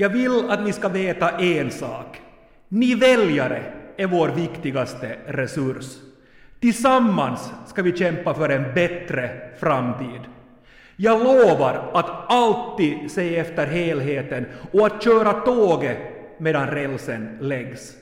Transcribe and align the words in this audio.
Jag 0.00 0.08
vill 0.08 0.50
att 0.50 0.64
ni 0.64 0.72
ska 0.72 0.88
veta 0.88 1.30
en 1.30 1.70
sak. 1.70 2.20
Ni 2.68 2.94
väljare 2.94 3.62
är 3.96 4.06
vår 4.06 4.28
viktigaste 4.28 5.16
resurs. 5.26 5.96
Tillsammans 6.60 7.52
ska 7.66 7.82
vi 7.82 7.96
kämpa 7.96 8.34
för 8.34 8.48
en 8.48 8.74
bättre 8.74 9.30
framtid. 9.60 10.20
Jag 10.96 11.24
lovar 11.24 11.90
att 11.94 12.32
alltid 12.32 13.10
se 13.10 13.36
efter 13.36 13.66
helheten 13.66 14.46
och 14.72 14.86
att 14.86 15.04
köra 15.04 15.32
tåget 15.32 15.98
medan 16.38 16.66
rälsen 16.66 17.38
läggs. 17.40 17.92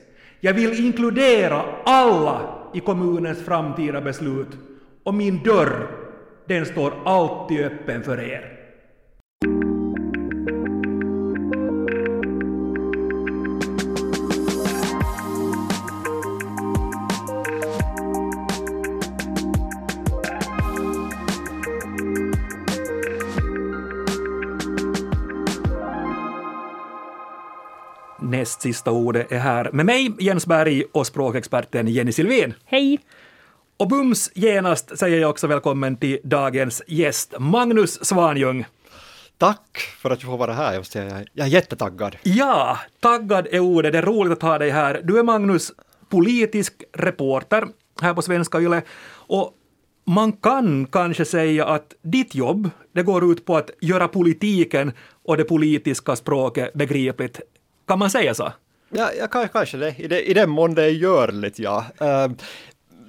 Jag 0.40 0.54
vill 0.54 0.86
inkludera 0.86 1.62
alla 1.84 2.40
i 2.74 2.80
kommunens 2.80 3.44
framtida 3.44 4.00
beslut 4.00 4.50
och 5.02 5.14
min 5.14 5.42
dörr, 5.42 5.86
den 6.46 6.66
står 6.66 6.92
alltid 7.04 7.64
öppen 7.64 8.02
för 8.02 8.20
er. 8.20 8.55
Näst 28.46 28.62
sista 28.62 28.90
ordet 28.90 29.32
är 29.32 29.38
här 29.38 29.70
med 29.72 29.86
mig, 29.86 30.14
Jens 30.18 30.46
Berg, 30.46 30.84
och 30.92 31.06
språkexperten 31.06 31.88
Jenny 31.88 32.12
Silvin. 32.12 32.54
Hej! 32.64 32.98
Och 33.76 33.88
bums 33.88 34.30
genast 34.34 34.98
säger 34.98 35.20
jag 35.20 35.30
också 35.30 35.46
välkommen 35.46 35.96
till 35.96 36.18
dagens 36.24 36.82
gäst, 36.86 37.34
Magnus 37.38 38.04
Svanjung. 38.04 38.66
Tack 39.38 39.78
för 39.98 40.10
att 40.10 40.22
jag 40.22 40.30
får 40.30 40.38
vara 40.38 40.52
här. 40.52 40.74
Jag, 40.74 40.86
säga, 40.86 41.24
jag 41.32 41.46
är 41.46 41.50
jättetaggad. 41.50 42.16
Ja, 42.22 42.78
taggad 43.00 43.46
är 43.50 43.60
ordet. 43.60 43.92
Det 43.92 43.98
är 43.98 44.02
roligt 44.02 44.32
att 44.32 44.42
ha 44.42 44.58
dig 44.58 44.70
här. 44.70 45.00
Du 45.04 45.18
är 45.18 45.22
Magnus, 45.22 45.72
politisk 46.08 46.72
reporter 46.92 47.66
här 48.00 48.14
på 48.14 48.22
Svenska 48.22 48.60
Yle. 48.60 48.82
Och 49.08 49.52
man 50.04 50.32
kan 50.32 50.86
kanske 50.86 51.24
säga 51.24 51.66
att 51.66 51.94
ditt 52.02 52.34
jobb, 52.34 52.70
det 52.92 53.02
går 53.02 53.32
ut 53.32 53.44
på 53.44 53.56
att 53.56 53.70
göra 53.80 54.08
politiken 54.08 54.92
och 55.24 55.36
det 55.36 55.44
politiska 55.44 56.16
språket 56.16 56.74
begripligt. 56.74 57.40
Kan 57.86 57.98
man 57.98 58.10
säga 58.10 58.34
så? 58.34 58.52
Ja, 58.90 59.10
ja 59.18 59.48
kanske 59.52 59.76
det. 59.76 59.94
I, 59.98 60.08
det, 60.08 60.30
i 60.30 60.34
den 60.34 60.50
mån 60.50 60.74
det 60.74 60.82
är 60.82 60.90
görligt, 60.90 61.58
ja. 61.58 61.84
Uh, 62.02 62.32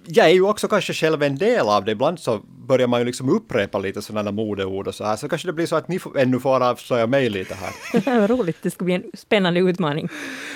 jag 0.07 0.25
är 0.25 0.33
ju 0.33 0.41
också 0.41 0.67
kanske 0.67 0.93
själv 0.93 1.23
en 1.23 1.37
del 1.37 1.67
av 1.67 1.85
det. 1.85 1.91
Ibland 1.91 2.19
så 2.19 2.39
börjar 2.67 2.87
man 2.87 2.99
ju 2.99 3.05
liksom 3.05 3.29
upprepa 3.29 3.79
lite 3.79 4.01
sådana 4.01 4.31
modeord 4.31 4.87
och 4.87 4.95
så 4.95 5.03
här. 5.03 5.15
Så 5.15 5.29
kanske 5.29 5.47
det 5.47 5.53
blir 5.53 5.65
så 5.65 5.75
att 5.75 5.87
ni 5.87 5.99
ännu 6.17 6.39
får 6.39 6.63
avslöja 6.63 7.07
mig 7.07 7.29
lite 7.29 7.55
här. 7.55 8.19
Vad 8.19 8.29
roligt, 8.29 8.57
det 8.61 8.71
ska 8.71 8.85
bli 8.85 8.93
en 8.93 9.03
spännande 9.13 9.59
utmaning. 9.59 10.09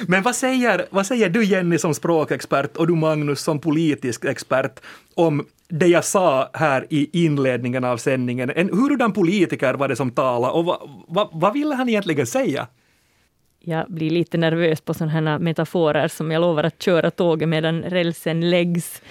Men 0.08 0.24
vad 0.24 0.36
säger, 0.36 0.86
vad 0.90 1.06
säger 1.06 1.30
du 1.30 1.44
Jenny 1.44 1.78
som 1.78 1.94
språkexpert 1.94 2.78
och 2.78 2.88
du 2.88 2.96
Magnus 2.96 3.40
som 3.40 3.60
politisk 3.60 4.26
expert 4.26 4.80
om 5.16 5.46
det 5.68 5.88
jag 5.88 6.06
sa 6.06 6.50
här 6.54 6.88
i 6.90 7.24
inledningen 7.24 7.84
av 7.84 7.98
sändningen. 7.98 8.50
En 8.50 8.70
hurdan 8.70 9.14
politiker 9.14 9.74
var 9.74 9.88
det 9.88 9.96
som 9.96 10.12
talade 10.12 10.54
och 10.54 10.66
vad, 10.66 11.06
vad, 11.08 11.30
vad 11.32 11.54
ville 11.54 11.76
han 11.76 11.90
egentligen 11.90 12.28
säga? 12.28 12.68
Jag 13.64 13.86
blir 13.88 14.10
lite 14.10 14.38
nervös 14.38 14.82
på 14.82 14.94
sådana 14.94 15.12
här 15.12 15.40
metaforer 15.40 16.08
som 16.08 16.32
jag 16.32 16.42
lovar 16.42 16.64
att 16.64 16.82
köra 16.82 17.12
tåget 17.12 17.50
medan 17.50 17.84
rälsen 17.84 18.50
läggs. 18.50 19.02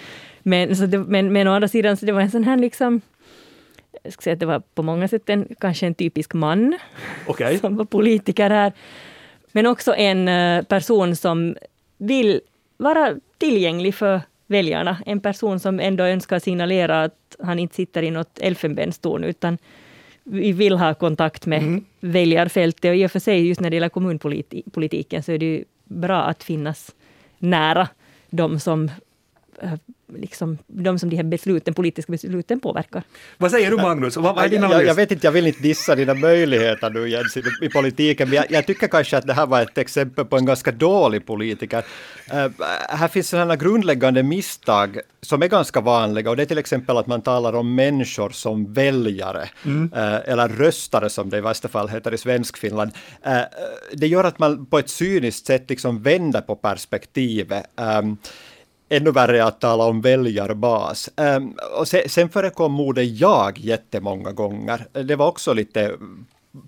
Men, 0.43 0.77
så 0.77 0.87
det, 0.87 0.98
men, 0.98 1.33
men 1.33 1.48
å 1.48 1.53
andra 1.53 1.69
sidan, 1.69 1.97
så 1.97 2.06
det 2.06 2.12
var 2.12 2.20
en 2.20 2.31
sån 2.31 2.45
här 2.45 2.56
liksom 2.56 3.01
jag 4.03 4.12
ska 4.12 4.23
säga 4.23 4.34
att 4.34 4.41
det 4.41 4.47
var 4.47 4.62
på 4.75 4.83
många 4.83 5.09
sätt 5.09 5.28
en, 5.28 5.48
kanske 5.61 5.87
en 5.87 5.95
typisk 5.95 6.34
man 6.34 6.78
okay. 7.27 7.59
som 7.59 7.77
var 7.77 7.84
politiker 7.84 8.51
här. 8.51 8.73
Men 9.53 9.67
också 9.67 9.95
en 9.95 10.28
uh, 10.28 10.62
person 10.62 11.17
som 11.17 11.56
vill 11.98 12.41
vara 12.77 13.15
tillgänglig 13.39 13.95
för 13.95 14.21
väljarna. 14.47 14.97
En 15.06 15.21
person 15.21 15.61
som 15.61 15.81
ändå 15.81 16.05
önskar 16.05 16.39
signalera 16.39 17.03
att 17.03 17.37
han 17.43 17.59
inte 17.59 17.75
sitter 17.75 18.03
i 18.03 18.11
något 18.11 18.38
elfenbenstorn 18.38 19.25
utan 19.25 19.59
vi 20.31 20.53
vill 20.53 20.77
ha 20.77 20.95
kontakt 20.95 21.47
med 21.47 21.63
mm. 21.63 21.85
väljarfältet. 22.01 22.89
Och 22.89 22.97
i 22.97 23.07
och 23.07 23.13
för 23.13 23.19
sig, 23.19 23.49
just 23.49 23.61
när 23.61 23.71
det 23.71 23.77
gäller 23.77 23.89
kommunpolitiken, 23.89 25.23
så 25.23 25.33
är 25.33 25.39
det 25.39 25.47
ju 25.47 25.65
bra 25.85 26.23
att 26.23 26.43
finnas 26.43 26.95
nära 27.39 27.89
de 28.31 28.61
som 28.61 28.91
liksom, 30.15 30.59
de 30.66 30.98
som 30.98 31.10
de 31.10 31.16
här 31.16 31.22
besluten, 31.22 31.75
politiska 31.75 32.12
besluten 32.12 32.60
påverkar. 32.60 33.03
Vad 33.38 33.50
säger 33.50 33.71
du 33.71 33.76
Magnus? 33.76 34.16
Vad, 34.16 34.34
vad 34.34 34.44
är 34.44 34.48
din 34.48 34.62
jag, 34.62 34.84
jag, 34.84 34.94
vet 34.94 35.12
inte, 35.12 35.26
jag 35.26 35.32
vill 35.32 35.47
inte 35.47 35.62
dissa 35.62 35.94
dina 35.94 36.15
möjligheter 36.15 36.91
nu 36.91 37.09
Jens 37.09 37.37
i, 37.37 37.43
i 37.62 37.69
politiken, 37.69 38.28
men 38.28 38.37
jag, 38.37 38.47
jag, 38.50 38.66
tycker 38.66 38.88
kanske 38.88 39.16
att 39.16 39.26
det 39.26 39.32
här 39.32 39.47
var 39.47 39.62
ett 39.62 39.78
exempel 39.78 40.25
på 40.25 40.37
en 40.37 40.44
ganska 40.44 40.72
dålig 40.72 41.26
politiker. 41.26 41.84
Uh, 42.34 42.49
här 42.88 43.09
finns 43.09 43.28
sådana 43.28 43.56
grundläggande 43.56 44.22
misstag 44.22 45.00
som 45.20 45.43
är 45.43 45.49
ganska 45.49 45.81
vanliga 45.81 46.31
och 46.31 46.37
det 46.37 46.43
är 46.43 46.47
till 46.47 46.59
exempel 46.59 46.97
att 46.97 47.06
man 47.06 47.22
talar 47.22 47.53
om 47.53 47.75
människor 47.75 48.31
som 48.31 48.72
väljare, 48.72 49.49
mm. 49.65 49.93
uh, 49.93 50.31
eller 50.31 50.49
röstare 50.49 51.10
som 51.10 51.31
det 51.31 51.38
i 51.38 51.41
värsta 51.41 51.69
fall 51.69 51.88
heter 51.88 52.15
i 52.15 52.19
Svenskfinland. 52.19 52.91
Uh, 53.26 53.43
det 53.93 54.06
gör 54.06 54.25
att 54.25 54.38
man 54.38 54.66
på 54.66 54.78
ett 54.78 54.91
cyniskt 54.91 55.47
sätt 55.47 55.70
liksom 55.70 56.03
vänder 56.03 56.41
på 56.41 56.56
perspektivet. 56.56 57.65
Um, 57.76 58.19
ännu 58.91 59.11
värre 59.11 59.45
att 59.45 59.61
tala 59.61 59.84
om 59.84 60.01
väljarbas. 60.01 61.11
Um, 61.17 61.56
och 61.78 61.89
sen, 61.89 62.28
förekom 62.28 62.81
ordet 62.81 63.21
jag 63.21 63.59
jättemånga 63.59 64.33
gånger. 64.33 64.87
Det 65.03 65.17
var 65.17 65.27
också 65.27 65.53
lite 65.53 65.93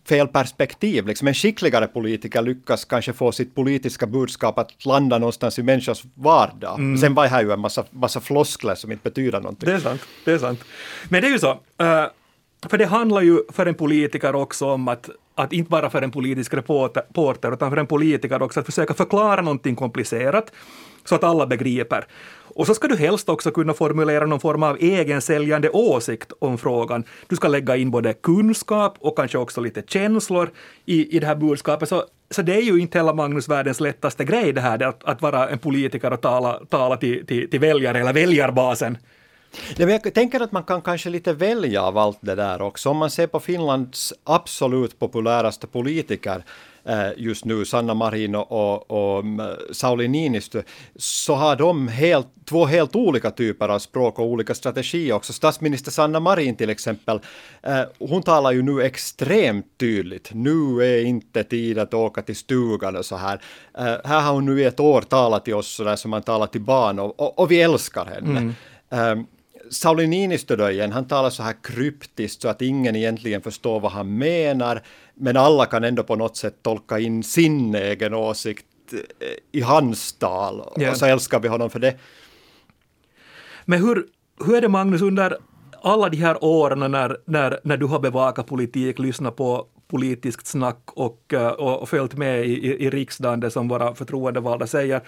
fel 0.08 0.28
perspektiv. 0.28 1.06
Liksom 1.06 1.28
en 1.28 1.34
skickligare 1.34 1.86
politiker 1.86 2.42
lyckas 2.42 2.84
kanske 2.84 3.12
få 3.12 3.32
sitt 3.32 3.54
politiska 3.54 4.06
budskap 4.06 4.58
att 4.58 4.84
landa 4.84 5.18
någonstans 5.18 5.58
i 5.58 5.62
människors 5.62 6.02
vardag. 6.14 6.78
Mm. 6.78 6.98
Sen 6.98 7.14
var 7.14 7.22
det 7.22 7.28
här 7.28 7.42
ju 7.42 7.52
en 7.52 7.60
massa, 7.60 7.84
massa 7.90 8.20
floskler 8.20 8.74
som 8.74 8.92
inte 8.92 9.10
betyder 9.10 9.40
någonting. 9.40 9.68
Det 9.68 9.74
är 9.74 9.80
sant. 9.80 10.02
Det 10.24 10.32
är 10.32 10.38
sant. 10.38 10.60
Men 11.08 11.22
det 11.22 11.28
är 11.28 11.32
ju 11.32 11.38
så, 11.38 11.50
uh, 11.52 12.06
för 12.68 12.78
det 12.78 12.86
handlar 12.86 13.20
ju 13.20 13.40
för 13.48 13.66
en 13.66 13.74
politiker 13.74 14.34
också 14.34 14.66
om 14.66 14.88
att, 14.88 15.10
att 15.34 15.52
inte 15.52 15.70
bara 15.70 15.90
för 15.90 16.02
en 16.02 16.10
politisk 16.10 16.54
reporter, 16.54 17.52
utan 17.52 17.70
för 17.70 17.76
en 17.76 17.86
politiker 17.86 18.42
också 18.42 18.60
att 18.60 18.66
försöka 18.66 18.94
förklara 18.94 19.42
någonting 19.42 19.76
komplicerat 19.76 20.52
så 21.04 21.14
att 21.14 21.24
alla 21.24 21.46
begriper. 21.46 22.06
Och 22.54 22.66
så 22.66 22.74
ska 22.74 22.88
du 22.88 22.96
helst 22.96 23.28
också 23.28 23.50
kunna 23.50 23.74
formulera 23.74 24.26
någon 24.26 24.40
form 24.40 24.62
av 24.62 24.76
egensäljande 24.80 25.70
åsikt 25.70 26.32
om 26.38 26.58
frågan. 26.58 27.04
Du 27.28 27.36
ska 27.36 27.48
lägga 27.48 27.76
in 27.76 27.90
både 27.90 28.12
kunskap 28.12 28.96
och 29.00 29.16
kanske 29.16 29.38
också 29.38 29.60
lite 29.60 29.82
känslor 29.86 30.50
i, 30.84 31.16
i 31.16 31.18
det 31.18 31.26
här 31.26 31.36
budskapet. 31.36 31.88
Så, 31.88 32.04
så 32.30 32.42
det 32.42 32.54
är 32.54 32.62
ju 32.62 32.80
inte 32.80 32.98
hela 32.98 33.14
Magnus 33.14 33.48
världens 33.48 33.80
lättaste 33.80 34.24
grej 34.24 34.52
det 34.52 34.60
här, 34.60 34.82
att, 34.82 35.04
att 35.04 35.22
vara 35.22 35.48
en 35.48 35.58
politiker 35.58 36.12
och 36.12 36.20
tala, 36.20 36.60
tala 36.68 36.96
till, 36.96 37.26
till, 37.26 37.50
till 37.50 37.60
väljare 37.60 38.00
eller 38.00 38.12
väljarbasen. 38.12 38.98
Ja, 39.76 39.88
jag 39.88 40.14
tänker 40.14 40.40
att 40.40 40.52
man 40.52 40.64
kan 40.64 40.82
kanske 40.82 41.10
lite 41.10 41.32
välja 41.32 41.82
av 41.82 41.98
allt 41.98 42.18
det 42.20 42.34
där 42.34 42.62
också. 42.62 42.90
Om 42.90 42.96
man 42.96 43.10
ser 43.10 43.26
på 43.26 43.40
Finlands 43.40 44.14
absolut 44.24 44.98
populäraste 44.98 45.66
politiker 45.66 46.44
Eh, 46.84 47.10
just 47.16 47.44
nu, 47.44 47.64
Sanna 47.64 47.94
Marin 47.94 48.34
och, 48.34 48.90
och, 48.90 49.20
mm, 49.20 49.56
Sauli 49.72 50.08
Niinistö, 50.08 50.62
så 50.96 51.34
har 51.34 51.56
de 51.56 51.88
helt, 51.88 52.26
två 52.44 52.66
helt 52.66 52.96
olika 52.96 53.30
typer 53.30 53.68
av 53.68 53.78
språk 53.78 54.18
och 54.18 54.26
olika 54.26 54.54
strategier 54.54 55.14
också. 55.14 55.32
Statsminister 55.32 55.90
Sanna 55.90 56.20
Marin 56.20 56.56
till 56.56 56.70
exempel, 56.70 57.20
eh, 57.62 57.82
hon 57.98 58.22
talar 58.22 58.52
ju 58.52 58.62
nu 58.62 58.82
extremt 58.82 59.66
tydligt. 59.78 60.30
Nu 60.34 60.82
är 60.82 61.04
inte 61.04 61.44
tid 61.44 61.78
att 61.78 61.94
åka 61.94 62.22
till 62.22 62.36
stugan 62.36 62.96
och 62.96 63.04
så 63.04 63.16
här. 63.16 63.40
Eh, 63.78 63.84
här 64.04 64.20
har 64.20 64.32
hon 64.32 64.46
nu 64.46 64.60
i 64.60 64.64
ett 64.64 64.80
år 64.80 65.02
talat 65.02 65.44
till 65.44 65.54
oss 65.54 65.68
så 65.68 65.84
där 65.84 65.96
som 65.96 66.10
man 66.10 66.22
talar 66.22 66.46
till 66.46 66.60
barn 66.60 66.98
och, 66.98 67.20
och, 67.20 67.38
och 67.38 67.50
vi 67.50 67.62
älskar 67.62 68.04
henne. 68.04 68.54
Mm. 68.90 69.26
Sauli 69.72 70.06
Niinistö 70.06 70.56
då 70.56 70.70
igen, 70.70 70.92
han 70.92 71.08
talar 71.08 71.30
så 71.30 71.42
här 71.42 71.54
kryptiskt 71.62 72.42
så 72.42 72.48
att 72.48 72.62
ingen 72.62 72.96
egentligen 72.96 73.40
förstår 73.40 73.80
vad 73.80 73.92
han 73.92 74.18
menar, 74.18 74.82
men 75.14 75.36
alla 75.36 75.66
kan 75.66 75.84
ändå 75.84 76.02
på 76.02 76.16
något 76.16 76.36
sätt 76.36 76.62
tolka 76.62 76.98
in 76.98 77.22
sin 77.22 77.74
egen 77.74 78.14
åsikt 78.14 78.66
eh, 78.92 78.98
i 79.52 79.60
hans 79.60 80.12
tal, 80.12 80.72
ja. 80.76 80.90
och 80.90 80.96
så 80.96 81.06
älskar 81.06 81.40
vi 81.40 81.48
honom 81.48 81.70
för 81.70 81.78
det. 81.78 81.94
Men 83.64 83.80
hur, 83.80 84.06
hur 84.46 84.54
är 84.54 84.60
det 84.60 84.68
Magnus, 84.68 85.02
under 85.02 85.36
alla 85.82 86.08
de 86.08 86.16
här 86.16 86.44
åren 86.44 86.92
när, 86.92 87.16
när, 87.24 87.60
när 87.64 87.76
du 87.76 87.86
har 87.86 88.00
bevakat 88.00 88.46
politik, 88.46 88.98
lyssnat 88.98 89.36
på 89.36 89.66
politiskt 89.88 90.46
snack 90.46 90.82
och, 90.86 91.34
eh, 91.34 91.48
och, 91.48 91.82
och 91.82 91.88
följt 91.88 92.14
med 92.14 92.46
i, 92.46 92.52
i, 92.52 92.84
i 92.84 92.90
riksdagen, 92.90 93.40
det 93.40 93.50
som 93.50 93.68
våra 93.68 93.94
förtroendevalda 93.94 94.66
säger, 94.66 95.00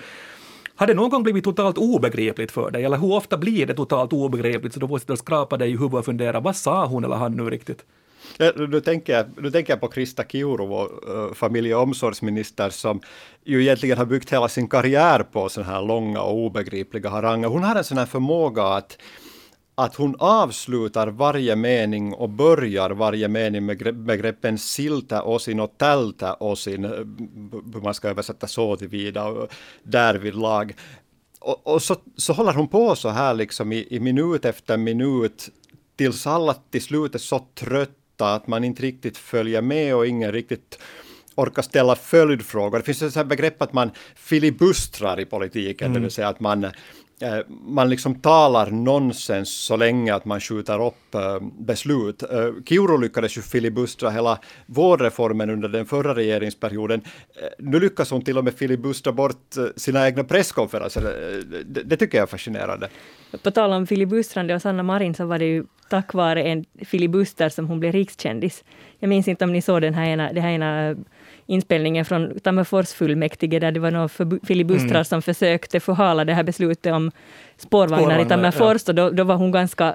har 0.77 0.87
det 0.87 0.95
någon 0.95 1.11
gång 1.11 1.23
blivit 1.23 1.45
totalt 1.45 1.79
obegripligt 1.79 2.53
för 2.53 2.71
dig? 2.71 2.85
Eller 2.85 2.97
hur 2.97 3.13
ofta 3.13 3.37
blir 3.37 3.67
det 3.67 3.75
totalt 3.75 4.13
obegripligt 4.13 4.75
så 4.75 4.81
du 4.81 4.87
måste 4.87 5.17
skrapa 5.17 5.57
dig 5.57 5.69
i 5.69 5.73
huvudet 5.73 5.95
och 5.95 6.05
fundera, 6.05 6.41
vad 6.41 6.57
sa 6.57 6.87
hon 6.87 7.05
eller 7.05 7.17
han 7.17 7.33
nu 7.33 7.51
riktigt? 7.51 7.85
Ja, 8.37 8.53
nu, 8.57 8.81
tänker 8.81 9.13
jag, 9.13 9.27
nu 9.43 9.51
tänker 9.51 9.73
jag 9.73 9.81
på 9.81 9.89
Krista 9.89 10.25
Kiuru, 10.25 10.67
vår 10.67 10.91
eh, 11.09 11.15
uh, 11.15 11.33
familje 11.33 11.75
och 11.75 11.83
omsorgsminister, 11.83 12.71
som 12.71 13.01
ju 13.45 13.63
egentligen 13.63 13.99
har 13.99 14.05
byggt 14.05 14.33
hela 14.33 14.49
sin 14.49 14.69
karriär 14.69 15.23
på 15.23 15.49
sådana 15.49 15.73
här 15.73 15.83
långa 15.83 16.21
och 16.21 16.35
obegripliga 16.35 17.09
haranger. 17.09 17.49
Hon 17.49 17.65
har 17.65 17.77
en 17.77 17.85
sån 17.85 17.99
här 17.99 18.07
förmåga 18.07 18.65
att 18.65 18.99
att 19.75 19.95
hon 19.95 20.17
avslutar 20.19 21.09
varje 21.09 21.57
mening 21.57 22.15
och 22.15 22.29
börjar 22.29 22.91
varje 22.91 23.29
mening 23.29 23.67
med 23.67 23.97
begreppen 23.97 24.59
silta 24.59 25.23
osin 25.23 25.61
och 25.61 25.79
tälta 25.79 26.35
osin, 26.35 26.85
hur 26.85 27.81
man 27.83 27.95
ska 27.95 28.09
översätta 28.09 28.47
så 28.47 28.77
tillvida 28.77 29.25
och 29.25 29.49
därvidlag. 29.83 30.75
Och, 31.41 31.67
och 31.67 31.83
så, 31.83 31.97
så 32.17 32.33
håller 32.33 32.53
hon 32.53 32.69
på 32.69 32.97
så 32.97 33.09
här 33.09 33.35
liksom 33.35 33.73
i, 33.73 33.87
i 33.91 34.01
minut 34.01 34.45
efter 34.45 34.77
minut 34.77 35.51
tills 35.97 36.27
alla 36.27 36.55
till 36.55 36.83
slut 36.83 37.15
är 37.15 37.19
så 37.19 37.47
trötta 37.55 38.35
att 38.35 38.47
man 38.47 38.65
inte 38.65 38.83
riktigt 38.83 39.17
följer 39.17 39.63
med 39.63 39.95
och 39.97 40.07
ingen 40.07 40.33
riktigt 40.33 40.79
orkar 41.35 41.63
ställa 41.63 41.97
följdfrågor. 41.97 42.79
Det 42.79 42.85
finns 42.95 43.17
ett 43.17 43.27
begrepp 43.27 43.63
att 43.63 43.73
man 43.73 43.91
filibustrar 44.15 45.21
i 45.21 45.25
politiken, 45.25 45.87
mm. 45.87 45.95
det 45.95 46.01
vill 46.01 46.11
säga 46.11 46.29
att 46.29 46.41
man 46.41 46.65
Eh, 46.65 46.71
Eh, 47.21 47.39
man 47.49 47.91
liksom 47.91 48.15
talar 48.15 48.71
nonsens 48.71 49.51
så 49.51 49.77
länge 49.77 50.15
att 50.15 50.25
man 50.25 50.41
skjuter 50.41 50.87
upp 50.87 51.15
eh, 51.15 51.41
beslut. 51.59 52.23
Eh, 52.23 52.51
Kiuru 52.69 52.99
lyckades 53.01 53.39
ju 53.39 53.43
filibustra 53.43 54.11
hela 54.11 54.39
vårdreformen 54.67 55.51
under 55.51 55.69
den 55.69 55.87
förra 55.87 56.15
regeringsperioden. 56.15 57.01
Nu 57.59 57.81
lyckas 57.81 58.11
hon 58.11 58.23
till 58.23 58.39
och 58.39 58.45
med 58.45 58.55
filibustra 58.55 59.13
bort 59.13 59.55
sina 59.77 60.07
egna 60.07 60.25
presskonferenser. 60.25 61.03
Det, 61.67 61.83
det 61.83 61.97
tycker 61.97 62.19
jag 62.19 62.23
är 62.23 62.27
fascinerande. 62.27 62.89
På 63.43 63.51
tal 63.51 63.73
om 63.73 63.87
filibustrande 63.87 64.55
och 64.55 64.63
Sanna 64.63 64.83
Marin 64.83 65.15
så 65.15 65.27
var 65.27 65.39
det 65.39 65.45
ju 65.45 65.65
tack 65.89 66.15
vare 66.15 66.43
en 66.43 66.65
filibuster 66.85 67.49
som 67.49 67.69
hon 67.69 67.81
blev 67.81 67.93
rikskändis. 67.93 68.65
Jag 68.99 69.09
minns 69.09 69.29
inte 69.29 69.45
om 69.45 69.53
ni 69.53 69.63
såg 69.63 69.83
den 69.83 69.95
här 69.95 70.07
ena, 70.07 70.33
det 70.33 70.41
här 70.41 70.51
ena 70.51 70.97
inspelningen 71.47 72.05
från 72.05 72.41
Tammerfors 72.41 72.93
fullmäktige, 72.93 73.59
där 73.59 73.73
det 73.73 73.81
var 73.81 73.91
några 73.91 74.39
filibustrar 74.47 74.91
mm. 74.91 75.05
som 75.05 75.23
försökte 75.23 75.81
förhala 75.81 76.25
det 76.25 76.35
här 76.35 76.43
beslutet 76.43 76.93
om 76.93 77.11
spårvagnar, 77.57 77.99
spårvagnar 77.99 78.27
i 78.27 78.29
Tammerfors, 78.29 78.83
ja. 78.87 78.91
och 78.91 78.95
då, 78.95 79.11
då 79.11 79.25
var 79.25 79.37
hon 79.37 79.53
ganska 79.53 79.95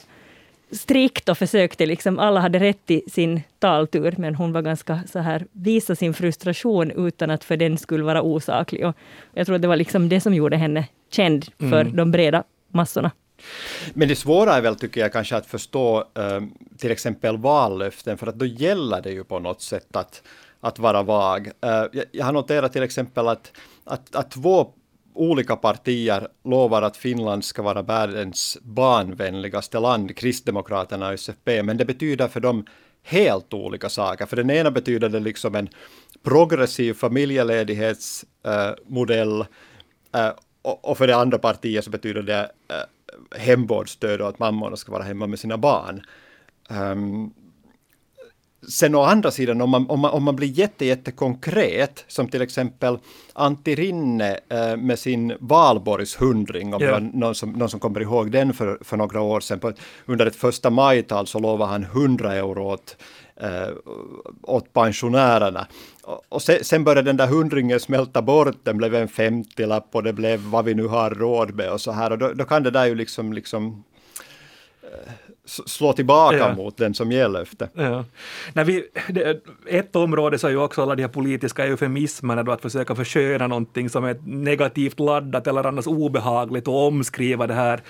strikt 0.72 1.30
och 1.30 1.38
försökte 1.38 1.86
liksom, 1.86 2.19
alla 2.19 2.40
hade 2.40 2.60
rätt 2.60 2.92
i 2.92 3.01
sin 3.07 3.42
taltur, 3.60 4.16
men 4.18 4.36
hon 4.36 4.54
var 4.54 4.62
ganska 4.62 5.00
så 5.12 5.19
här, 5.19 5.46
visa 5.51 5.96
sin 5.96 6.13
frustration 6.13 6.92
utan 6.92 7.30
att 7.30 7.44
för 7.44 7.57
den 7.57 7.78
skulle 7.78 8.04
vara 8.04 8.22
osaklig. 8.22 8.86
Och 8.86 8.95
jag 9.34 9.48
tror 9.48 9.57
det 9.57 9.68
var 9.68 9.75
liksom 9.75 10.10
det 10.10 10.22
som 10.22 10.34
gjorde 10.34 10.57
henne 10.57 10.88
känd 11.12 11.45
för 11.57 11.81
mm. 11.81 11.95
de 11.95 12.12
breda 12.12 12.44
massorna. 12.68 13.12
Men 13.94 14.07
det 14.07 14.16
svåra 14.16 14.54
är 14.54 14.62
väl, 14.62 14.75
tycker 14.75 15.02
jag, 15.02 15.13
kanske 15.13 15.36
att 15.36 15.45
förstå 15.45 15.98
eh, 15.98 16.42
till 16.78 16.92
exempel 16.92 17.38
vallöften, 17.38 18.18
för 18.18 18.28
att 18.28 18.36
då 18.36 18.45
gäller 18.45 19.02
det 19.02 19.12
ju 19.12 19.24
på 19.24 19.40
något 19.40 19.62
sätt 19.62 19.95
att 19.95 20.22
att 20.62 20.80
vara 20.80 21.04
vag. 21.04 21.52
Eh, 21.62 21.86
jag, 22.12 22.26
har 22.26 22.32
noterat 22.32 22.74
till 22.74 22.84
exempel 22.84 23.28
att, 23.28 23.52
att, 23.84 24.16
att 24.16 24.32
två 24.32 24.74
olika 25.14 25.56
partier 25.56 26.28
lovar 26.44 26.82
att 26.82 26.98
Finland 26.98 27.46
ska 27.46 27.62
vara 27.62 27.82
världens 27.82 28.58
barnvänligaste 28.62 29.80
land, 29.80 30.18
Kristdemokraterna 30.18 31.08
och 31.08 31.14
SFP, 31.14 31.64
men 31.64 31.78
det 31.78 31.86
betyder 31.86 32.28
för 32.28 32.40
dem 32.40 32.66
helt 33.04 33.54
olika 33.54 33.90
saker. 33.90 34.26
För 34.26 34.36
den 34.36 34.50
ena 34.50 34.72
betyder 34.72 35.10
det 35.10 35.20
liksom 35.20 35.56
en 35.56 35.70
progressiv 36.24 36.94
familjeledighetsmodell 36.94 39.46
eh, 40.14 40.32
och, 40.62 40.98
för 40.98 41.08
det 41.08 41.16
andra 41.16 41.38
partiet 41.38 41.86
så 41.86 41.92
betyder 41.92 42.22
det 42.22 42.52
eh, 42.68 43.40
hemvårdsstöd 43.40 44.22
och 44.22 44.30
att 44.30 44.40
mammorna 44.40 44.76
ska 44.76 44.92
vara 44.92 45.04
hemma 45.04 45.28
med 45.28 45.40
sina 45.40 45.58
barn. 45.58 46.02
Um, 46.70 47.34
Sen 48.68 48.96
å 48.96 49.02
andra 49.02 49.32
sidan, 49.32 49.62
om 49.62 49.70
man, 49.70 49.86
om 49.90 50.00
man, 50.00 50.12
om 50.12 50.24
man 50.24 50.36
blir 50.36 50.48
jätte, 50.48 50.86
jätte 50.86 51.12
konkret, 51.12 52.06
som 52.08 52.28
till 52.28 52.42
exempel 52.42 52.98
Antti 53.34 53.76
Rinne 53.76 54.40
eh, 54.50 54.78
med 54.78 55.00
sin 55.00 55.34
valborgshundring, 55.40 56.74
om 56.74 56.82
yeah. 56.82 57.02
någon, 57.02 57.36
som, 57.36 57.52
någon 57.52 57.70
som 57.70 57.80
kommer 57.80 58.02
ihåg 58.02 58.32
den 58.32 58.54
för, 58.54 58.78
för 58.82 58.98
några 58.98 59.22
år 59.22 59.40
sedan, 59.40 59.60
på, 59.60 59.74
under 60.06 60.26
ett 60.26 60.36
första 60.36 60.70
majtal 60.70 61.28
så 61.28 61.40
lovade 61.40 61.72
han 61.72 61.84
100 61.84 62.34
euro 62.34 62.66
åt, 62.66 62.98
eh, 63.42 63.70
åt 64.42 64.74
pensionärerna. 64.74 65.68
Och, 66.04 66.22
och 66.30 66.42
sen, 66.42 66.64
sen, 66.64 66.84
började 66.84 67.10
den 67.10 67.18
där 67.18 67.28
hundringen 67.28 67.80
smälta 67.80 68.22
bort, 68.22 68.58
den 68.64 68.78
blev 68.78 68.96
en 68.96 69.08
50-lapp 69.08 69.88
och 69.92 70.04
det 70.04 70.14
blev 70.14 70.40
vad 70.40 70.66
vi 70.66 70.74
nu 70.74 70.88
har 70.88 71.10
råd 71.10 71.56
med 71.56 71.72
och 71.72 71.82
så 71.82 71.92
här, 71.92 72.12
och 72.12 72.18
då, 72.18 72.34
då 72.34 72.46
kan 72.46 72.64
det 72.64 72.72
där 72.72 72.86
ju 72.86 72.96
liksom, 72.96 73.34
liksom 73.34 73.84
eh, 74.84 75.29
slå 75.50 75.94
tillbaka 75.94 76.38
ja. 76.38 76.56
mot 76.56 76.78
den 76.78 76.94
som 76.94 77.12
ger 77.12 77.30
löfte. 77.30 77.69
Ja. 77.74 78.06
När 78.54 78.63
vi, 78.63 78.84
det, 79.10 79.42
ett 79.68 79.96
område 79.96 80.38
så 80.38 80.48
är 80.48 80.51
ju 80.51 80.57
också 80.57 80.81
alla 80.81 80.96
de 80.96 81.01
här 81.01 81.10
politiska 81.10 81.66
eufemismerna, 81.66 82.44
då 82.44 82.51
att 82.51 82.62
försöka 82.62 82.96
försköna 82.96 83.48
någonting 83.48 83.90
som 83.90 84.06
är 84.06 84.18
negativt 84.25 85.00
laddat 85.00 85.48
eller 85.48 85.63
annars 85.63 85.88
obehagligt 85.88 86.68
och 86.68 86.88
omskriva 86.88 87.48
det 87.48 87.54
här 87.54 87.81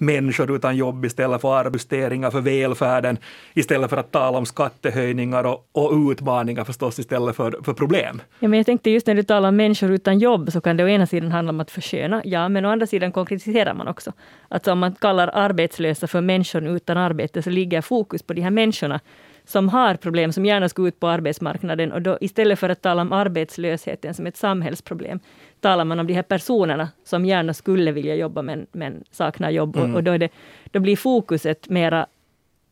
människor 0.00 0.56
utan 0.56 0.76
jobb 0.76 1.04
istället 1.04 1.40
för 1.40 1.56
arbetssteringar 1.56 2.30
för 2.30 2.40
välfärden, 2.40 3.18
istället 3.54 3.90
för 3.90 3.96
att 3.96 4.12
tala 4.12 4.38
om 4.38 4.46
skattehöjningar 4.46 5.44
och, 5.44 5.68
och 5.72 6.10
utmaningar 6.10 6.64
förstås 6.64 6.98
istället 6.98 7.36
för, 7.36 7.58
för 7.64 7.72
problem. 7.72 8.22
Ja, 8.38 8.48
men 8.48 8.58
jag 8.58 8.66
tänkte 8.66 8.90
just 8.90 9.06
när 9.06 9.14
du 9.14 9.22
talar 9.22 9.48
om 9.48 9.56
människor 9.56 9.90
utan 9.90 10.18
jobb 10.18 10.52
så 10.52 10.60
kan 10.60 10.76
det 10.76 10.84
å 10.84 10.88
ena 10.88 11.06
sidan 11.06 11.32
handla 11.32 11.50
om 11.50 11.60
att 11.60 11.70
försköna, 11.70 12.22
ja, 12.24 12.48
men 12.48 12.64
å 12.64 12.70
andra 12.70 12.86
sidan 12.86 13.12
konkretiserar 13.12 13.74
man 13.74 13.88
också. 13.88 14.12
Alltså 14.48 14.72
om 14.72 14.78
man 14.78 14.94
kallar 14.94 15.30
arbetslösa 15.34 16.06
för 16.06 16.20
människor 16.20 16.66
utan 16.66 16.96
arbete 16.96 17.42
så 17.42 17.50
ligger 17.50 17.80
fokus 17.80 18.22
på 18.22 18.32
de 18.32 18.40
här 18.40 18.50
människorna 18.50 19.00
som 19.44 19.68
har 19.68 19.94
problem, 19.94 20.32
som 20.32 20.46
gärna 20.46 20.68
ska 20.68 20.88
ut 20.88 21.00
på 21.00 21.08
arbetsmarknaden. 21.08 21.92
Och 21.92 22.02
då, 22.02 22.18
istället 22.20 22.58
för 22.58 22.68
att 22.68 22.82
tala 22.82 23.02
om 23.02 23.12
arbetslösheten 23.12 24.14
som 24.14 24.26
ett 24.26 24.36
samhällsproblem, 24.36 25.20
talar 25.60 25.84
man 25.84 26.00
om 26.00 26.06
de 26.06 26.14
här 26.14 26.22
personerna 26.22 26.88
som 27.04 27.24
gärna 27.24 27.54
skulle 27.54 27.92
vilja 27.92 28.14
jobba 28.14 28.42
men, 28.42 28.66
men 28.72 29.04
saknar 29.10 29.50
jobb. 29.50 29.76
Mm. 29.76 29.90
Och, 29.90 29.96
och, 29.96 30.04
då, 30.04 30.18
det, 30.18 30.28
då 30.64 30.80
blir 30.80 30.96
fokuset 30.96 31.68
mera 31.68 32.06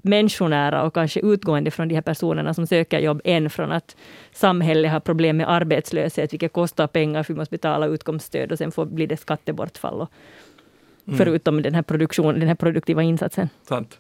människonära 0.03 0.83
och 0.83 0.95
kanske 0.95 1.21
utgående 1.21 1.71
från 1.71 1.89
de 1.89 1.95
här 1.95 2.03
personerna 2.03 2.55
som 2.55 2.67
söker 2.67 2.99
jobb, 2.99 3.21
än 3.25 3.51
från 3.51 3.73
att 3.73 3.97
samhället 4.33 4.93
har 4.93 5.01
problem 5.01 5.37
med 5.37 5.51
arbetslöshet, 5.51 6.33
vilket 6.33 6.53
kostar 6.53 6.87
pengar, 6.87 7.23
för 7.23 7.35
vi 7.35 7.39
måste 7.39 7.53
betala 7.53 7.87
utkomststöd 7.87 8.53
och 8.53 8.59
sen 8.59 8.73
får, 8.73 8.87
blir 8.87 9.07
det 9.07 9.17
skattebortfall. 9.17 10.01
Och, 10.01 10.13
mm. 11.07 11.19
Förutom 11.19 11.63
den 11.63 11.75
här, 11.75 11.83
produktion, 11.83 12.35
den 12.35 12.49
här 12.49 12.55
produktiva 12.55 13.03
insatsen. 13.03 13.49
Sant. 13.63 13.99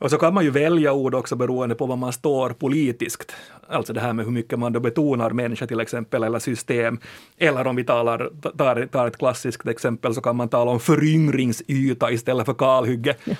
Och 0.00 0.10
så 0.10 0.18
kan 0.18 0.34
man 0.34 0.44
ju 0.44 0.50
välja 0.50 0.92
ord 0.92 1.14
också 1.14 1.36
beroende 1.36 1.74
på 1.74 1.86
var 1.86 1.96
man 1.96 2.12
står 2.12 2.50
politiskt. 2.50 3.32
Alltså 3.68 3.92
det 3.92 4.00
här 4.00 4.12
med 4.12 4.24
hur 4.24 4.32
mycket 4.32 4.58
man 4.58 4.72
då 4.72 4.80
betonar 4.80 5.30
människa 5.30 5.66
till 5.66 5.80
exempel, 5.80 6.22
eller 6.22 6.38
system. 6.38 6.98
Eller 7.38 7.66
om 7.66 7.76
vi 7.76 7.84
talar, 7.84 8.30
tar, 8.58 8.86
tar 8.86 9.06
ett 9.06 9.18
klassiskt 9.18 9.68
exempel 9.68 10.14
så 10.14 10.20
kan 10.20 10.36
man 10.36 10.48
tala 10.48 10.70
om 10.70 10.80
föryngringsyta 10.80 12.10
istället 12.10 12.46
för 12.46 12.54
kalhygge. 12.54 13.16
Ja. 13.24 13.34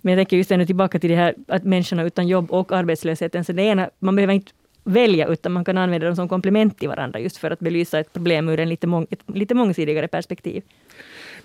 Men 0.00 0.12
jag 0.12 0.18
tänker 0.18 0.36
just 0.36 0.50
ännu 0.50 0.66
tillbaka 0.66 0.98
till 0.98 1.10
det 1.10 1.16
här 1.16 1.34
att 1.48 1.64
människorna 1.64 2.02
utan 2.02 2.28
jobb 2.28 2.50
och 2.50 2.72
arbetslösheten. 2.72 3.44
Så 3.44 3.52
det 3.52 3.62
ena, 3.62 3.90
man 3.98 4.16
behöver 4.16 4.34
inte 4.34 4.52
välja, 4.84 5.26
utan 5.26 5.52
man 5.52 5.64
kan 5.64 5.78
använda 5.78 6.06
dem 6.06 6.16
som 6.16 6.28
komplement 6.28 6.78
till 6.78 6.88
varandra, 6.88 7.20
just 7.20 7.36
för 7.36 7.50
att 7.50 7.58
belysa 7.58 7.98
ett 7.98 8.12
problem 8.12 8.48
ur 8.48 8.60
en 8.60 8.68
lite, 8.68 8.86
mång, 8.86 9.06
ett 9.10 9.20
lite 9.26 9.54
mångsidigare 9.54 10.08
perspektiv. 10.08 10.62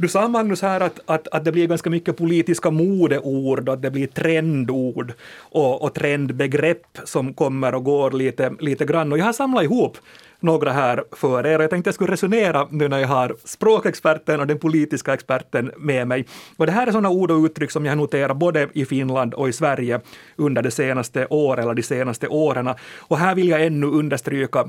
Du 0.01 0.07
sa 0.07 0.27
Magnus 0.27 0.61
här 0.61 0.81
att, 0.81 0.99
att, 1.05 1.27
att 1.27 1.45
det 1.45 1.51
blir 1.51 1.67
ganska 1.67 1.89
mycket 1.89 2.17
politiska 2.17 2.71
modeord 2.71 3.67
och 3.69 3.73
att 3.73 3.81
det 3.81 3.91
blir 3.91 4.07
trendord 4.07 5.13
och, 5.39 5.83
och 5.83 5.93
trendbegrepp 5.93 6.97
som 7.03 7.33
kommer 7.33 7.75
och 7.75 7.83
går 7.83 8.11
lite, 8.11 8.53
lite 8.59 8.85
grann. 8.85 9.11
Och 9.11 9.17
jag 9.17 9.25
har 9.25 9.33
samlat 9.33 9.63
ihop 9.63 9.97
några 10.39 10.71
här 10.71 11.03
för 11.11 11.45
er. 11.45 11.59
Jag 11.59 11.69
tänkte 11.69 11.87
jag 11.87 11.95
skulle 11.95 12.11
resonera 12.11 12.67
nu 12.71 12.87
när 12.87 12.99
jag 12.99 13.07
har 13.07 13.35
språkexperten 13.45 14.39
och 14.39 14.47
den 14.47 14.59
politiska 14.59 15.13
experten 15.13 15.71
med 15.77 16.07
mig. 16.07 16.25
Och 16.57 16.65
det 16.65 16.71
här 16.71 16.87
är 16.87 16.91
sådana 16.91 17.09
ord 17.09 17.31
och 17.31 17.45
uttryck 17.45 17.71
som 17.71 17.85
jag 17.85 17.97
noterat 17.97 18.37
både 18.37 18.69
i 18.73 18.85
Finland 18.85 19.33
och 19.33 19.49
i 19.49 19.53
Sverige 19.53 19.99
under 20.35 20.61
det 20.61 20.71
senaste 20.71 21.27
året 21.29 21.63
eller 21.63 21.73
de 21.73 21.83
senaste 21.83 22.27
åren. 22.27 22.69
Och 22.99 23.17
här 23.17 23.35
vill 23.35 23.49
jag 23.49 23.65
ännu 23.65 23.87
understryka 23.87 24.65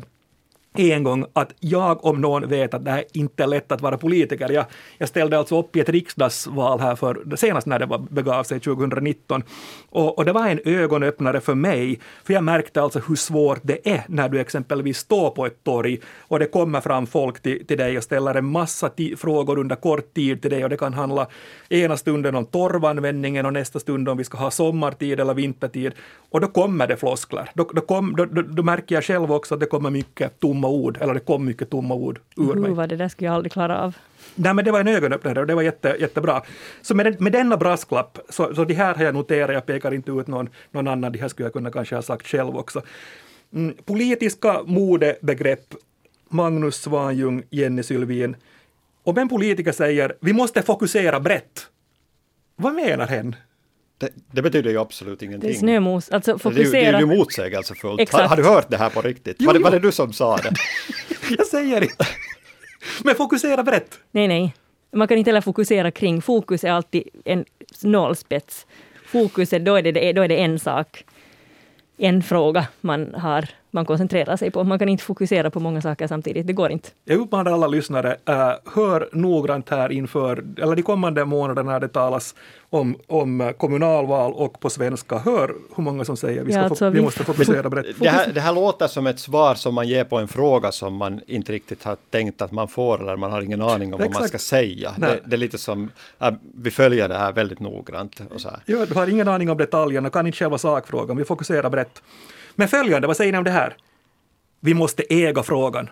en 0.74 1.02
gång 1.02 1.26
att 1.32 1.54
jag 1.60 2.04
om 2.04 2.20
någon 2.20 2.48
vet 2.48 2.74
att 2.74 2.84
det 2.84 2.90
här 2.90 3.04
inte 3.12 3.42
är 3.42 3.46
lätt 3.46 3.72
att 3.72 3.80
vara 3.80 3.98
politiker. 3.98 4.52
Jag, 4.52 4.64
jag 4.98 5.08
ställde 5.08 5.38
alltså 5.38 5.58
upp 5.58 5.76
i 5.76 5.80
ett 5.80 5.88
riksdagsval 5.88 6.80
här 6.80 6.96
för 6.96 7.36
senast 7.36 7.66
när 7.66 7.78
det 7.78 7.86
var, 7.86 7.98
begav 7.98 8.44
sig 8.44 8.60
2019 8.60 9.42
och, 9.88 10.18
och, 10.18 10.24
det 10.24 10.32
var 10.32 10.48
en 10.48 10.60
ögonöppnare 10.64 11.40
för 11.40 11.54
mig, 11.54 12.00
för 12.24 12.34
jag 12.34 12.44
märkte 12.44 12.82
alltså 12.82 13.00
hur 13.08 13.16
svårt 13.16 13.60
det 13.62 13.88
är 13.88 14.04
när 14.08 14.28
du 14.28 14.40
exempelvis 14.40 14.98
står 14.98 15.30
på 15.30 15.46
ett 15.46 15.64
torg 15.64 16.00
och 16.18 16.38
det 16.38 16.46
kommer 16.46 16.80
fram 16.80 17.06
folk 17.06 17.40
till, 17.40 17.66
till 17.66 17.78
dig 17.78 17.96
och 17.96 18.04
ställer 18.04 18.34
en 18.34 18.44
massa 18.44 18.90
frågor 19.16 19.58
under 19.58 19.76
kort 19.76 20.14
tid 20.14 20.42
till 20.42 20.50
dig 20.50 20.64
och 20.64 20.70
det 20.70 20.76
kan 20.76 20.94
handla 20.94 21.26
ena 21.68 21.96
stunden 21.96 22.34
om 22.34 22.46
torvanvändningen 22.46 23.46
och 23.46 23.52
nästa 23.52 23.80
stund 23.80 24.08
om 24.08 24.16
vi 24.16 24.24
ska 24.24 24.38
ha 24.38 24.50
sommartid 24.50 25.20
eller 25.20 25.34
vintertid 25.34 25.92
och 26.30 26.40
då 26.40 26.46
kommer 26.46 26.86
det 26.86 26.96
floskler. 26.96 27.50
Då, 27.54 27.64
då, 27.64 27.80
kom, 27.80 28.16
då, 28.16 28.24
då, 28.24 28.42
då 28.42 28.62
märker 28.62 28.94
jag 28.94 29.04
själv 29.04 29.32
också 29.32 29.54
att 29.54 29.60
det 29.60 29.66
kommer 29.66 29.90
mycket 29.90 30.40
tom 30.40 30.61
tomma 30.62 30.68
ord, 30.68 30.98
eller 31.00 31.14
det 31.14 31.20
kom 31.20 31.44
mycket 31.44 31.70
tomma 31.70 31.94
ord 31.94 32.20
ur 32.36 32.54
mig. 32.54 32.72
Vad 32.72 32.88
det 32.88 32.96
där 32.96 33.08
skulle 33.08 33.28
jag 33.28 33.34
aldrig 33.34 33.52
klara 33.52 33.82
av. 33.82 33.96
Nej, 34.34 34.54
men 34.54 34.64
det 34.64 34.72
var 34.72 34.80
en 34.80 34.88
ögonöppnare 34.88 35.40
och 35.40 35.46
det 35.46 35.54
var 35.54 35.62
jätte, 35.62 35.96
jättebra. 36.00 36.42
Så 36.82 36.94
med, 36.94 37.06
den, 37.06 37.16
med 37.18 37.32
denna 37.32 37.56
brasklapp, 37.56 38.18
så, 38.28 38.54
så 38.54 38.64
de 38.64 38.74
här 38.74 38.94
har 38.94 39.04
jag 39.04 39.14
noterat, 39.14 39.54
jag 39.54 39.66
pekar 39.66 39.94
inte 39.94 40.10
ut 40.10 40.26
någon, 40.26 40.48
någon 40.70 40.88
annan, 40.88 41.12
de 41.12 41.18
här 41.18 41.28
skulle 41.28 41.46
jag 41.46 41.52
kunna 41.52 41.70
kanske 41.70 41.94
ha 41.94 42.02
sagt 42.02 42.26
själv 42.26 42.56
också. 42.56 42.82
Mm, 43.52 43.74
politiska 43.84 44.62
modebegrepp, 44.64 45.74
Magnus 46.28 46.76
Svanjung, 46.76 47.42
Jenny 47.50 47.82
Sylvin. 47.82 48.36
Om 49.04 49.18
en 49.18 49.28
politiker 49.28 49.72
säger 49.72 50.16
vi 50.20 50.32
måste 50.32 50.62
fokusera 50.62 51.20
brett, 51.20 51.66
vad 52.56 52.74
menar 52.74 53.06
hen? 53.06 53.36
Det, 54.02 54.08
det 54.32 54.42
betyder 54.42 54.70
ju 54.70 54.78
absolut 54.80 55.18
Det 55.20 55.24
är 55.24 55.26
ingenting. 55.26 55.54
snömos. 55.54 56.10
Alltså 56.10 56.36
Det 56.36 56.46
är, 56.48 56.50
ju, 56.50 56.54
det 56.54 56.60
är 56.60 56.64
fokusera. 56.64 57.00
ju 57.00 57.06
motsägelsefullt. 57.06 57.92
Har, 57.98 58.02
Exakt. 58.02 58.28
har 58.28 58.36
du 58.36 58.44
hört 58.44 58.70
det 58.70 58.76
här 58.76 58.90
på 58.90 59.00
riktigt? 59.02 59.36
Jo, 59.38 59.46
var, 59.46 59.54
det, 59.54 59.60
var 59.60 59.70
det 59.70 59.78
du 59.78 59.92
som 59.92 60.12
sa 60.12 60.36
det? 60.36 60.52
Jag 61.38 61.46
säger 61.46 61.82
inte. 61.82 62.06
Men 63.04 63.14
fokusera 63.14 63.62
brett. 63.62 63.98
Nej, 64.10 64.28
nej. 64.28 64.54
Man 64.92 65.08
kan 65.08 65.18
inte 65.18 65.28
heller 65.30 65.40
fokusera 65.40 65.90
kring. 65.90 66.22
Fokus 66.22 66.64
är 66.64 66.70
alltid 66.70 67.02
en 67.24 67.44
nålspets. 67.82 68.66
Fokuset, 69.06 69.64
då 69.64 69.74
är 69.76 69.82
det, 69.82 70.12
då 70.12 70.22
är 70.22 70.28
det 70.28 70.36
en 70.42 70.58
sak. 70.58 71.04
En 71.98 72.22
fråga 72.22 72.66
man 72.80 73.14
har, 73.14 73.48
man 73.74 73.84
koncentrerar 73.84 74.36
sig 74.36 74.50
på. 74.50 74.64
Man 74.64 74.78
kan 74.78 74.88
inte 74.88 75.04
fokusera 75.04 75.50
på 75.50 75.60
många 75.60 75.82
saker 75.82 76.06
samtidigt. 76.06 76.46
Det 76.46 76.52
går 76.52 76.70
inte. 76.70 76.88
Jag 77.04 77.18
uppmanar 77.18 77.52
alla 77.52 77.66
lyssnare, 77.66 78.16
uh, 78.30 78.52
hör 78.74 79.08
noggrant 79.12 79.68
här 79.70 79.92
inför, 79.92 80.44
eller 80.62 80.76
de 80.76 80.82
kommande 80.82 81.24
månaderna 81.24 81.72
när 81.72 81.80
det 81.80 81.88
talas 81.88 82.34
om, 82.70 82.96
om 83.06 83.40
eh, 83.40 83.50
kommunalval 83.50 84.32
och 84.32 84.60
på 84.60 84.70
svenska. 84.70 85.18
Hör 85.18 85.54
hur 85.76 85.82
många 85.82 86.04
som 86.04 86.16
säger 86.16 86.44
vi, 86.44 86.52
ska 86.52 86.60
Ja, 86.60 86.64
alltså, 86.68 86.90
vi 86.90 86.98
vi- 86.98 87.04
måste 87.04 87.24
fokusera 87.24 87.70
brett. 87.70 87.86
Det 87.98 88.08
här, 88.08 88.32
det 88.32 88.40
här 88.40 88.52
låter 88.52 88.86
som 88.86 89.06
ett 89.06 89.18
svar 89.18 89.54
som 89.54 89.74
man 89.74 89.88
ger 89.88 90.04
på 90.04 90.18
en 90.18 90.28
fråga 90.28 90.72
som 90.72 90.94
man 90.94 91.20
inte 91.26 91.52
riktigt 91.52 91.84
har 91.84 91.96
tänkt 92.10 92.42
att 92.42 92.52
man 92.52 92.68
får 92.68 93.02
eller 93.02 93.16
man 93.16 93.32
har 93.32 93.40
ingen 93.42 93.62
aning 93.62 93.94
om 93.94 94.00
vad 94.00 94.00
man 94.00 94.22
Exakt. 94.22 94.28
ska 94.28 94.38
säga. 94.38 94.94
Det, 94.98 95.20
det 95.24 95.36
är 95.36 95.38
lite 95.38 95.58
som, 95.58 95.90
äh, 96.20 96.30
vi 96.54 96.70
följer 96.70 97.08
det 97.08 97.18
här 97.18 97.32
väldigt 97.32 97.60
noggrant. 97.60 98.20
Och 98.34 98.40
så 98.40 98.48
här. 98.48 98.58
Ja, 98.66 98.86
du 98.86 98.94
har 98.94 99.06
ingen 99.06 99.28
aning 99.28 99.50
om 99.50 99.58
detaljerna, 99.58 100.10
kan 100.10 100.26
inte 100.26 100.38
själva 100.38 100.58
sakfrågan, 100.58 101.16
vi 101.16 101.24
fokuserar 101.24 101.70
brett. 101.70 102.02
Men 102.54 102.68
följande, 102.68 103.06
vad 103.06 103.16
säger 103.16 103.32
ni 103.32 103.38
om 103.38 103.44
det 103.44 103.50
här? 103.50 103.76
Vi 104.60 104.74
måste 104.74 105.02
äga 105.02 105.42
frågan. 105.42 105.90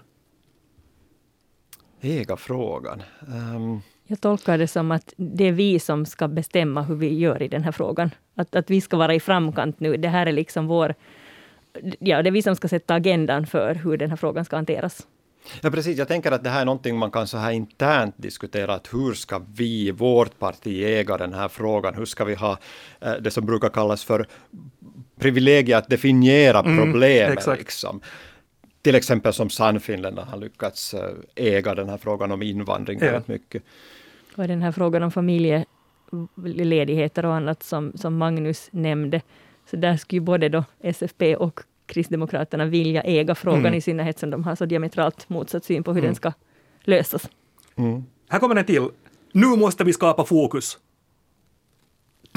Äga 2.01 2.37
frågan. 2.37 3.03
Ehm, 3.29 3.81
Jag 4.07 4.21
tolkar 4.21 4.59
det 4.59 4.69
som 4.69 4.91
att 4.91 5.15
det 5.17 5.45
är 5.45 5.53
vi 5.53 5.79
som 5.79 6.07
ska 6.07 6.29
bestämma 6.29 6.83
hur 6.83 6.95
vi 6.95 7.19
gör 7.19 7.43
i 7.43 7.49
den 7.49 7.65
här 7.65 7.73
frågan. 7.73 8.11
Att, 8.35 8.57
att 8.57 8.71
vi 8.71 8.81
ska 8.81 8.97
vara 8.97 9.15
i 9.15 9.21
framkant 9.21 9.81
nu. 9.81 9.97
Det 9.97 10.09
här 10.09 10.27
är 10.27 10.33
liksom 10.33 10.67
vår... 10.67 10.95
Ja, 11.99 12.23
det 12.23 12.29
är 12.29 12.33
vi 12.33 12.43
som 12.43 12.57
ska 12.57 12.69
sätta 12.69 12.95
agendan 12.95 13.47
för 13.47 13.75
hur 13.75 13.97
den 13.97 14.11
här 14.11 14.17
frågan 14.17 14.45
ska 14.45 14.57
hanteras. 14.57 15.07
Ja 15.61 15.71
precis, 15.71 15.99
jag 15.99 16.09
tänker 16.09 16.33
att 16.33 16.45
det 16.45 16.51
här 16.51 16.61
är 16.61 16.65
någonting 16.65 16.99
man 16.99 17.11
kan 17.11 17.27
så 17.27 17.39
här 17.39 17.51
internt 17.51 18.15
diskutera, 18.19 18.75
att 18.75 18.95
hur 18.95 19.15
ska 19.15 19.41
vi, 19.55 19.91
vårt 19.91 20.39
parti, 20.39 20.85
äga 20.85 21.17
den 21.17 21.35
här 21.35 21.49
frågan? 21.49 21.95
Hur 21.95 22.05
ska 22.05 22.25
vi 22.25 22.35
ha 22.35 22.59
eh, 23.01 23.13
det 23.13 23.31
som 23.31 23.47
brukar 23.47 23.69
kallas 23.69 24.05
för 24.05 24.27
privilegiet 25.21 25.79
att 25.79 25.89
definiera 25.91 26.63
problemet? 26.63 27.39
exakt. 27.39 27.61
liksom. 27.61 28.01
Till 28.83 28.95
exempel 28.95 29.33
som 29.33 29.51
Sannfinländarna 29.51 30.31
har 30.31 30.39
lyckats 30.39 30.95
eh, 30.95 31.11
äga 31.35 31.75
den 31.75 31.89
här 31.89 31.97
frågan 31.99 32.33
om 32.33 32.43
invandring 32.43 32.99
Ja. 33.01 33.07
väldigt 33.07 33.29
mycket. 33.29 33.63
Och 34.37 34.49
den 34.49 34.63
här 34.63 34.73
frågan 34.73 35.03
om 35.03 35.11
familjeledigheter 35.11 37.27
och 37.27 37.35
annat 37.35 37.63
som, 37.63 37.93
som 37.97 38.17
Magnus 38.17 38.69
nämnde. 38.73 39.21
Så 39.71 39.77
där 39.77 39.97
skulle 39.97 40.17
ju 40.17 40.21
både 40.25 40.49
då 40.49 40.65
SFP 40.83 41.37
och 41.37 41.61
Kristdemokraterna 41.87 42.65
vilja 42.65 43.03
äga 43.03 43.35
frågan, 43.35 43.61
Mm. 43.61 43.75
i 43.75 43.81
synnerhet 43.81 44.19
som 44.19 44.31
de 44.31 44.45
har 44.45 44.55
så 44.57 44.65
diametralt 44.65 45.29
motsatt 45.29 45.65
syn 45.65 45.83
på 45.83 45.91
hur 45.93 45.99
Mm. 45.99 46.09
den 46.09 46.15
ska 46.15 46.33
lösas. 46.85 47.29
Mm. 47.77 48.05
Här 48.29 48.39
kommer 48.39 48.57
en 48.57 48.65
till. 48.65 48.89
Nu 49.33 49.47
måste 49.47 49.85
vi 49.85 49.93
skapa 49.93 50.25
fokus. 50.25 50.79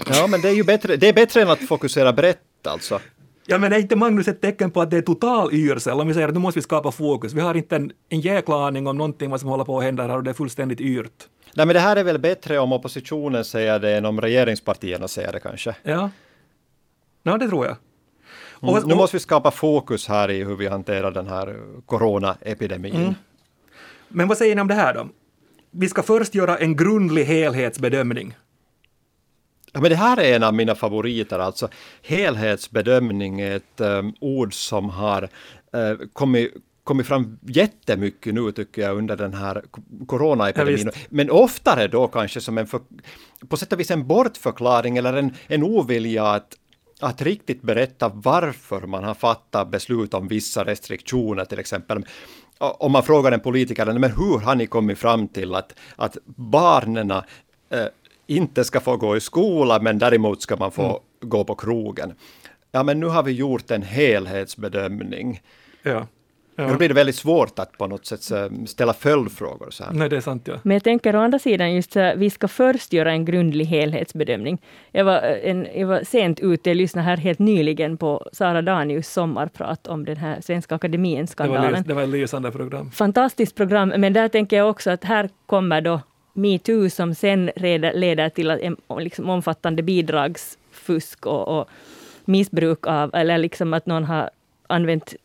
Ja, 0.09 0.27
men 0.27 0.41
det 0.41 0.49
är 0.49 0.53
ju 0.53 0.63
bättre, 0.63 0.95
det 0.95 1.09
är 1.09 1.13
bättre 1.13 1.41
än 1.41 1.49
att 1.49 1.67
fokusera 1.67 2.13
brett 2.13 2.39
alltså. 2.67 2.99
Ja, 3.45 3.57
men 3.57 3.73
är 3.73 3.77
inte 3.77 3.95
Magnus 3.95 4.27
ett 4.27 4.41
tecken 4.41 4.71
på 4.71 4.81
att 4.81 4.91
det 4.91 4.97
är 4.97 5.01
total 5.01 5.53
yrsel 5.53 5.99
om 5.99 6.07
vi 6.07 6.13
säger 6.13 6.27
att 6.27 6.33
nu 6.33 6.39
måste 6.39 6.57
vi 6.59 6.63
skapa 6.63 6.91
fokus? 6.91 7.33
Vi 7.33 7.41
har 7.41 7.55
inte 7.55 7.75
en, 7.75 7.91
en 8.09 8.21
jäkla 8.21 8.67
aning 8.67 8.87
om 8.87 8.97
någonting 8.97 9.29
vad 9.29 9.39
som 9.39 9.49
håller 9.49 9.63
på 9.63 9.77
att 9.77 9.83
hända 9.83 10.07
här 10.07 10.17
och 10.17 10.23
det 10.23 10.29
är 10.29 10.33
fullständigt 10.33 10.81
yrt. 10.81 11.27
Nej, 11.55 11.65
men 11.65 11.73
det 11.73 11.79
här 11.79 11.95
är 11.95 12.03
väl 12.03 12.19
bättre 12.19 12.59
om 12.59 12.73
oppositionen 12.73 13.45
säger 13.45 13.79
det 13.79 13.97
än 13.97 14.05
om 14.05 14.21
regeringspartierna 14.21 15.07
säger 15.07 15.31
det 15.31 15.39
kanske. 15.39 15.75
Ja. 15.83 16.09
Ja, 17.23 17.37
det 17.37 17.47
tror 17.47 17.65
jag. 17.65 17.75
Mm. 18.61 18.75
Och- 18.75 18.87
nu 18.87 18.93
och- 18.93 18.97
måste 18.97 19.15
vi 19.15 19.19
skapa 19.21 19.51
fokus 19.51 20.07
här 20.07 20.31
i 20.31 20.43
hur 20.43 20.55
vi 20.55 20.67
hanterar 20.67 21.11
den 21.11 21.27
här 21.27 21.59
coronaepidemin. 21.85 22.95
Mm. 22.95 23.13
Men 24.07 24.27
vad 24.27 24.37
säger 24.37 24.55
ni 24.55 24.61
om 24.61 24.67
det 24.67 24.73
här 24.73 24.93
då? 24.93 25.07
Vi 25.71 25.89
ska 25.89 26.03
först 26.03 26.35
göra 26.35 26.57
en 26.57 26.75
grundlig 26.75 27.25
helhetsbedömning. 27.25 28.35
Ja, 29.73 29.81
men 29.81 29.89
det 29.89 29.95
här 29.95 30.17
är 30.17 30.35
en 30.35 30.43
av 30.43 30.53
mina 30.53 30.75
favoriter, 30.75 31.39
alltså 31.39 31.69
helhetsbedömning 32.01 33.41
är 33.41 33.55
ett 33.55 33.81
um, 33.81 34.13
ord 34.19 34.53
som 34.53 34.89
har 34.89 35.23
uh, 35.23 36.07
kommit 36.13 36.53
kommit 36.83 37.07
fram 37.07 37.39
jättemycket 37.41 38.33
nu 38.33 38.51
tycker 38.51 38.81
jag 38.81 38.97
under 38.97 39.17
den 39.17 39.33
här 39.33 39.63
co- 39.71 39.81
Ja, 39.99 40.05
coronaepidemin. 40.05 40.75
visst. 40.75 40.97
Men 41.09 41.29
oftare 41.31 41.87
då 41.87 42.07
kanske 42.07 42.41
som 42.41 42.57
en, 42.57 42.67
för, 42.67 42.79
på 43.47 43.57
sätt 43.57 43.73
och 43.73 43.79
vis 43.79 43.91
en 43.91 44.07
bortförklaring 44.07 44.97
eller 44.97 45.13
en, 45.13 45.33
en 45.47 45.63
ovilja 45.63 46.25
att, 46.27 46.55
att 46.99 47.21
riktigt 47.21 47.61
berätta 47.61 48.11
varför 48.13 48.81
man 48.81 49.03
har 49.03 49.13
fattat 49.13 49.71
beslut 49.71 50.13
om 50.13 50.27
vissa 50.27 50.65
restriktioner 50.65 51.45
till 51.45 51.59
exempel. 51.59 52.05
Om 52.57 52.91
man 52.91 53.03
frågar 53.03 53.31
en 53.31 53.39
politiker, 53.39 53.85
men 53.85 54.11
hur 54.11 54.39
har 54.39 54.55
ni 54.55 54.67
kommit 54.67 54.97
fram 54.99 55.27
till 55.27 55.55
att, 55.55 55.73
att 55.95 56.17
barnen 56.25 57.11
eh, 57.11 57.21
inte 58.27 58.63
ska 58.63 58.79
få 58.79 58.97
gå 58.97 59.17
i 59.17 59.19
skola, 59.19 59.79
men 59.79 59.99
däremot 59.99 60.41
ska 60.41 60.55
man 60.55 60.71
få 60.71 60.99
gå 61.21 61.43
på 61.43 61.55
krogen. 61.55 62.13
Ja, 62.71 62.83
men 62.83 62.99
nu 62.99 63.05
har 63.05 63.23
vi 63.23 63.31
gjort 63.31 63.71
en 63.71 63.81
helhetsbedömning. 63.81 65.41
Ja. 65.83 66.07
Då 66.55 66.63
ja. 66.63 66.77
blir 66.77 66.87
det 66.87 66.93
väldigt 66.93 67.15
svårt 67.15 67.59
att 67.59 67.77
på 67.77 67.87
något 67.87 68.05
sätt 68.05 68.31
eh, 68.31 68.65
ställa 68.65 68.93
följdfrågor. 68.93 69.69
Så 69.69 69.83
här. 69.83 69.91
Nej, 69.93 70.09
det 70.09 70.17
är 70.17 70.21
sant 70.21 70.47
ja. 70.47 70.55
Men 70.63 70.75
jag 70.75 70.83
tänker 70.83 71.15
å 71.15 71.19
andra 71.19 71.39
sidan 71.39 71.73
just 71.73 71.91
så 71.91 71.99
här, 71.99 72.15
vi 72.15 72.29
ska 72.29 72.47
först 72.47 72.93
göra 72.93 73.11
en 73.11 73.25
grundlig 73.25 73.65
helhetsbedömning. 73.65 74.61
Jag 74.91 75.05
var, 75.05 75.15
eh, 75.15 75.49
en, 75.49 75.67
jag 75.75 75.87
var 75.87 76.03
sent 76.03 76.39
ute, 76.39 76.69
jag 76.69 76.77
lyssnade 76.77 77.05
här 77.05 77.17
helt 77.17 77.39
nyligen 77.39 77.97
på 77.97 78.29
Sara 78.33 78.61
Danius 78.61 79.07
sommarprat 79.07 79.87
om 79.87 80.05
den 80.05 80.17
här 80.17 80.41
Svenska 80.41 80.75
Det 80.75 80.75
var, 80.75 80.77
Akademien-skandalen. 80.77 81.83
det 81.87 81.93
var 81.93 82.03
ett 82.03 82.09
lysande 82.09 82.51
program. 82.51 82.91
Fantastiskt 82.91 83.55
program, 83.55 83.93
men 83.97 84.13
där 84.13 84.27
tänker 84.27 84.57
jag 84.57 84.69
också 84.69 84.91
att 84.91 85.03
här 85.03 85.29
kommer 85.45 85.81
då 85.81 86.01
metoo 86.33 86.89
som 86.89 87.15
sen 87.15 87.51
leder, 87.55 88.29
till 88.29 88.51
att 88.51 88.59
liksom 88.99 89.29
omfattande 89.29 89.83
bidragsfusk 89.83 91.25
och, 91.25 91.59
och 91.59 91.69
missbruk 92.25 92.87
av, 92.87 93.15
eller 93.15 93.37
liksom 93.37 93.73
att 93.73 93.85
någon 93.85 94.03
har 94.03 94.29
använt 94.67 95.15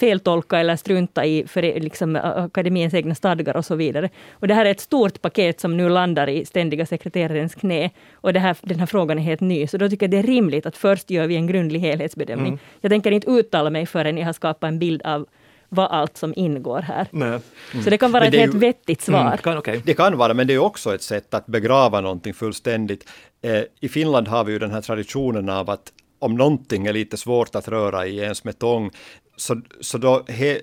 feltolka 0.00 0.58
eller 0.58 0.76
strunta 0.76 1.24
i 1.24 1.46
för, 1.46 1.62
liksom, 1.62 2.16
akademiens 2.16 2.94
egna 2.94 3.14
stadgar 3.14 3.56
och 3.56 3.64
så 3.64 3.74
vidare. 3.74 4.08
Och 4.32 4.48
det 4.48 4.54
här 4.54 4.66
är 4.66 4.70
ett 4.70 4.80
stort 4.80 5.22
paket 5.22 5.60
som 5.60 5.76
nu 5.76 5.88
landar 5.88 6.28
i 6.28 6.44
ständiga 6.44 6.86
sekreterarens 6.86 7.54
knä. 7.54 7.90
Och 8.12 8.32
här, 8.32 8.56
den 8.60 8.78
här 8.78 8.86
frågan 8.86 9.18
är 9.18 9.22
helt 9.22 9.40
ny, 9.40 9.66
så 9.66 9.78
då 9.78 9.88
tycker 9.88 10.06
jag 10.06 10.10
det 10.10 10.18
är 10.18 10.22
rimligt 10.22 10.66
att 10.66 10.76
först 10.76 11.10
gör 11.10 11.26
vi 11.26 11.36
en 11.36 11.46
grundlig 11.46 11.80
helhetsbedömning. 11.80 12.52
Mm. 12.52 12.58
Jag 12.80 12.90
tänker 12.90 13.10
inte 13.10 13.30
uttala 13.30 13.70
mig 13.70 13.86
förrän 13.86 14.18
jag 14.18 14.26
har 14.26 14.32
skapat 14.32 14.68
en 14.68 14.78
bild 14.78 15.02
av 15.02 15.26
vad 15.72 15.90
allt 15.90 16.16
som 16.16 16.32
ingår 16.36 16.80
här. 16.82 17.06
Nej. 17.10 17.40
Så 17.84 17.90
det 17.90 17.98
kan 17.98 18.12
vara 18.12 18.24
ett 18.24 18.32
det 18.32 18.38
är 18.38 18.40
helt 18.40 18.54
ju- 18.54 18.58
vettigt 18.58 19.00
svar. 19.02 19.20
Mm, 19.26 19.38
kan, 19.38 19.58
okej. 19.58 19.82
Det 19.84 19.94
kan 19.94 20.16
vara, 20.18 20.34
men 20.34 20.46
det 20.46 20.54
är 20.54 20.58
också 20.58 20.94
ett 20.94 21.02
sätt 21.02 21.34
att 21.34 21.46
begrava 21.46 22.00
någonting 22.00 22.34
fullständigt. 22.34 23.08
Eh, 23.42 23.62
I 23.80 23.88
Finland 23.88 24.28
har 24.28 24.44
vi 24.44 24.52
ju 24.52 24.58
den 24.58 24.70
här 24.70 24.80
traditionen 24.80 25.48
av 25.48 25.70
att 25.70 25.92
om 26.18 26.34
någonting 26.36 26.86
är 26.86 26.92
lite 26.92 27.16
svårt 27.16 27.54
att 27.54 27.68
röra 27.68 28.06
i 28.06 28.18
ens 28.18 28.44
med 28.44 28.58
tång, 28.58 28.90
så, 29.36 29.60
så 29.80 29.98
då, 29.98 30.24
he, 30.28 30.60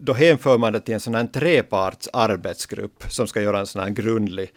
då 0.00 0.12
hänför 0.12 0.58
man 0.58 0.72
det 0.72 0.80
till 0.80 0.94
en 0.94 1.00
sån 1.00 1.14
här 1.14 1.26
treparts 1.26 2.08
arbetsgrupp 2.12 3.04
som 3.08 3.26
ska 3.26 3.42
göra 3.42 3.58
en 3.60 3.66
sån 3.66 3.82
här 3.82 3.90
grundlig 3.90 4.50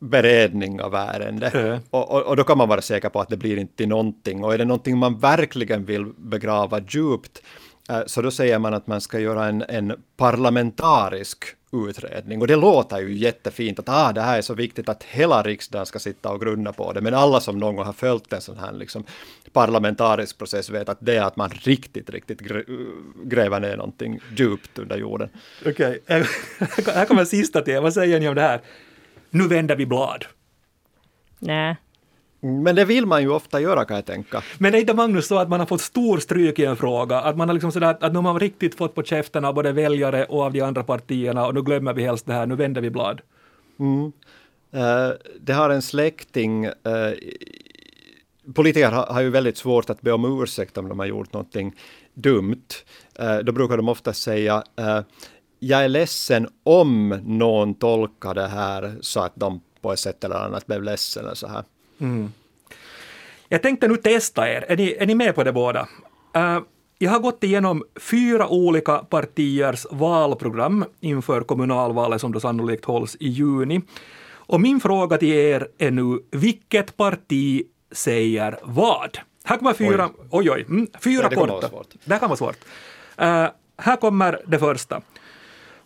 beredning 0.00 0.80
av 0.82 0.94
ärendet. 0.94 1.54
Ja. 1.54 1.78
Och, 1.90 2.10
och, 2.10 2.22
och 2.22 2.36
då 2.36 2.44
kan 2.44 2.58
man 2.58 2.68
vara 2.68 2.80
säker 2.82 3.08
på 3.08 3.20
att 3.20 3.28
det 3.28 3.36
blir 3.36 3.56
inte 3.56 3.86
någonting. 3.86 4.44
Och 4.44 4.54
är 4.54 4.58
det 4.58 4.64
någonting 4.64 4.98
man 4.98 5.18
verkligen 5.18 5.84
vill 5.84 6.04
begrava 6.16 6.80
djupt, 6.88 7.42
så 8.06 8.22
då 8.22 8.30
säger 8.30 8.58
man 8.58 8.74
att 8.74 8.86
man 8.86 9.00
ska 9.00 9.18
göra 9.18 9.46
en, 9.46 9.64
en 9.68 10.02
parlamentarisk 10.16 11.44
utredning. 11.72 12.40
Och 12.40 12.46
det 12.46 12.56
låter 12.56 12.98
ju 13.00 13.14
jättefint 13.14 13.78
att 13.78 13.88
ah, 13.88 14.12
det 14.12 14.20
här 14.20 14.38
är 14.38 14.42
så 14.42 14.54
viktigt 14.54 14.88
att 14.88 15.04
hela 15.04 15.42
riksdagen 15.42 15.86
ska 15.86 15.98
sitta 15.98 16.30
och 16.30 16.40
grunna 16.40 16.72
på 16.72 16.92
det. 16.92 17.00
Men 17.00 17.14
alla 17.14 17.40
som 17.40 17.58
någon 17.58 17.76
gång 17.76 17.84
har 17.86 17.92
följt 17.92 18.32
en 18.32 18.40
sån 18.40 18.58
här 18.58 18.72
liksom, 18.72 19.04
parlamentarisk 19.52 20.38
process 20.38 20.70
vet 20.70 20.88
att 20.88 20.98
det 21.00 21.16
är 21.16 21.22
att 21.22 21.36
man 21.36 21.50
riktigt, 21.50 22.10
riktigt 22.10 22.40
grä- 22.40 22.64
gräver 23.24 23.60
ner 23.60 23.76
någonting 23.76 24.20
djupt 24.36 24.78
under 24.78 24.96
jorden. 24.96 25.28
Okej, 25.66 26.02
här 26.86 27.04
kommer 27.04 27.24
sista 27.24 27.60
till. 27.60 27.80
Vad 27.80 27.94
säger 27.94 28.20
ni 28.20 28.28
om 28.28 28.34
det 28.34 28.42
här? 28.42 28.60
Nu 29.30 29.48
vänder 29.48 29.76
vi 29.76 29.86
blad. 29.86 30.24
Nej. 31.38 31.76
Men 32.40 32.76
det 32.76 32.84
vill 32.84 33.06
man 33.06 33.22
ju 33.22 33.28
ofta 33.28 33.60
göra 33.60 33.84
kan 33.84 33.96
jag 33.96 34.06
tänka. 34.06 34.42
Men 34.58 34.74
är 34.74 34.78
inte 34.78 34.94
Magnus 34.94 35.26
så 35.26 35.38
att 35.38 35.48
man 35.48 35.60
har 35.60 35.66
fått 35.66 35.80
stor 35.80 36.18
stryk 36.18 36.58
i 36.58 36.64
en 36.64 36.76
fråga? 36.76 37.20
Att 37.20 37.36
man 37.36 37.48
har 37.48 37.54
liksom 37.54 37.72
sådär, 37.72 37.96
att 38.00 38.12
nu 38.12 38.18
har 38.18 38.22
man 38.22 38.40
riktigt 38.40 38.74
fått 38.74 38.94
på 38.94 39.02
käften 39.02 39.44
av 39.44 39.54
både 39.54 39.72
väljare 39.72 40.24
och 40.24 40.42
av 40.42 40.52
de 40.52 40.60
andra 40.60 40.84
partierna 40.84 41.46
och 41.46 41.54
nu 41.54 41.62
glömmer 41.62 41.92
vi 41.94 42.02
helst 42.02 42.26
det 42.26 42.32
här, 42.32 42.46
nu 42.46 42.56
vänder 42.56 42.80
vi 42.80 42.90
blad. 42.90 43.20
Mm. 43.78 44.12
Eh, 44.72 45.16
det 45.40 45.52
har 45.52 45.70
en 45.70 45.82
släkting, 45.82 46.64
eh, 46.64 46.72
politiker 48.54 48.90
har, 48.90 49.06
har 49.06 49.20
ju 49.20 49.30
väldigt 49.30 49.56
svårt 49.56 49.90
att 49.90 50.00
be 50.00 50.12
om 50.12 50.42
ursäkt 50.42 50.78
om 50.78 50.88
de 50.88 50.98
har 50.98 51.06
gjort 51.06 51.32
någonting 51.32 51.74
dumt. 52.14 52.66
Eh, 53.18 53.38
då 53.38 53.52
brukar 53.52 53.76
de 53.76 53.88
ofta 53.88 54.12
säga 54.12 54.62
eh, 54.76 55.00
jag 55.58 55.84
är 55.84 55.88
ledsen 55.88 56.48
om 56.62 57.08
någon 57.24 57.74
tolkar 57.74 58.34
det 58.34 58.46
här 58.46 58.96
så 59.00 59.20
att 59.20 59.32
de 59.34 59.60
på 59.80 59.92
ett 59.92 59.98
sätt 59.98 60.24
eller 60.24 60.36
annat 60.36 60.66
blev 60.66 60.82
ledsen 60.82 61.24
eller 61.24 61.34
så 61.34 61.48
här. 61.48 61.64
Mm. 62.00 62.32
Jag 63.48 63.62
tänkte 63.62 63.88
nu 63.88 63.96
testa 63.96 64.48
er. 64.48 64.64
Är 64.68 64.76
ni, 64.76 64.96
är 65.00 65.06
ni 65.06 65.14
med 65.14 65.34
på 65.34 65.44
det 65.44 65.52
båda? 65.52 65.88
Uh, 66.36 66.60
jag 66.98 67.10
har 67.10 67.18
gått 67.18 67.44
igenom 67.44 67.84
fyra 67.96 68.48
olika 68.48 68.98
partiers 68.98 69.86
valprogram 69.90 70.84
inför 71.00 71.40
kommunalvalet 71.40 72.20
som 72.20 72.32
då 72.32 72.40
sannolikt 72.40 72.84
hålls 72.84 73.16
i 73.20 73.28
juni. 73.28 73.80
Och 74.30 74.60
min 74.60 74.80
fråga 74.80 75.18
till 75.18 75.32
er 75.32 75.68
är 75.78 75.90
nu, 75.90 76.18
vilket 76.30 76.96
parti 76.96 77.62
säger 77.92 78.58
vad? 78.62 79.18
Här 79.44 79.56
kommer 79.56 79.72
fyra, 79.72 80.08
oj 80.30 80.50
oj, 80.50 80.50
oj 80.50 80.64
mm, 80.68 80.86
fyra 81.00 81.22
Nej, 81.22 81.30
det 81.30 81.36
korta. 81.36 81.70
Det 82.04 82.18
kan 82.18 82.28
vara 82.28 82.36
svårt. 82.36 82.58
Uh, 83.20 83.46
här 83.76 83.96
kommer 83.96 84.40
det 84.46 84.58
första. 84.58 85.02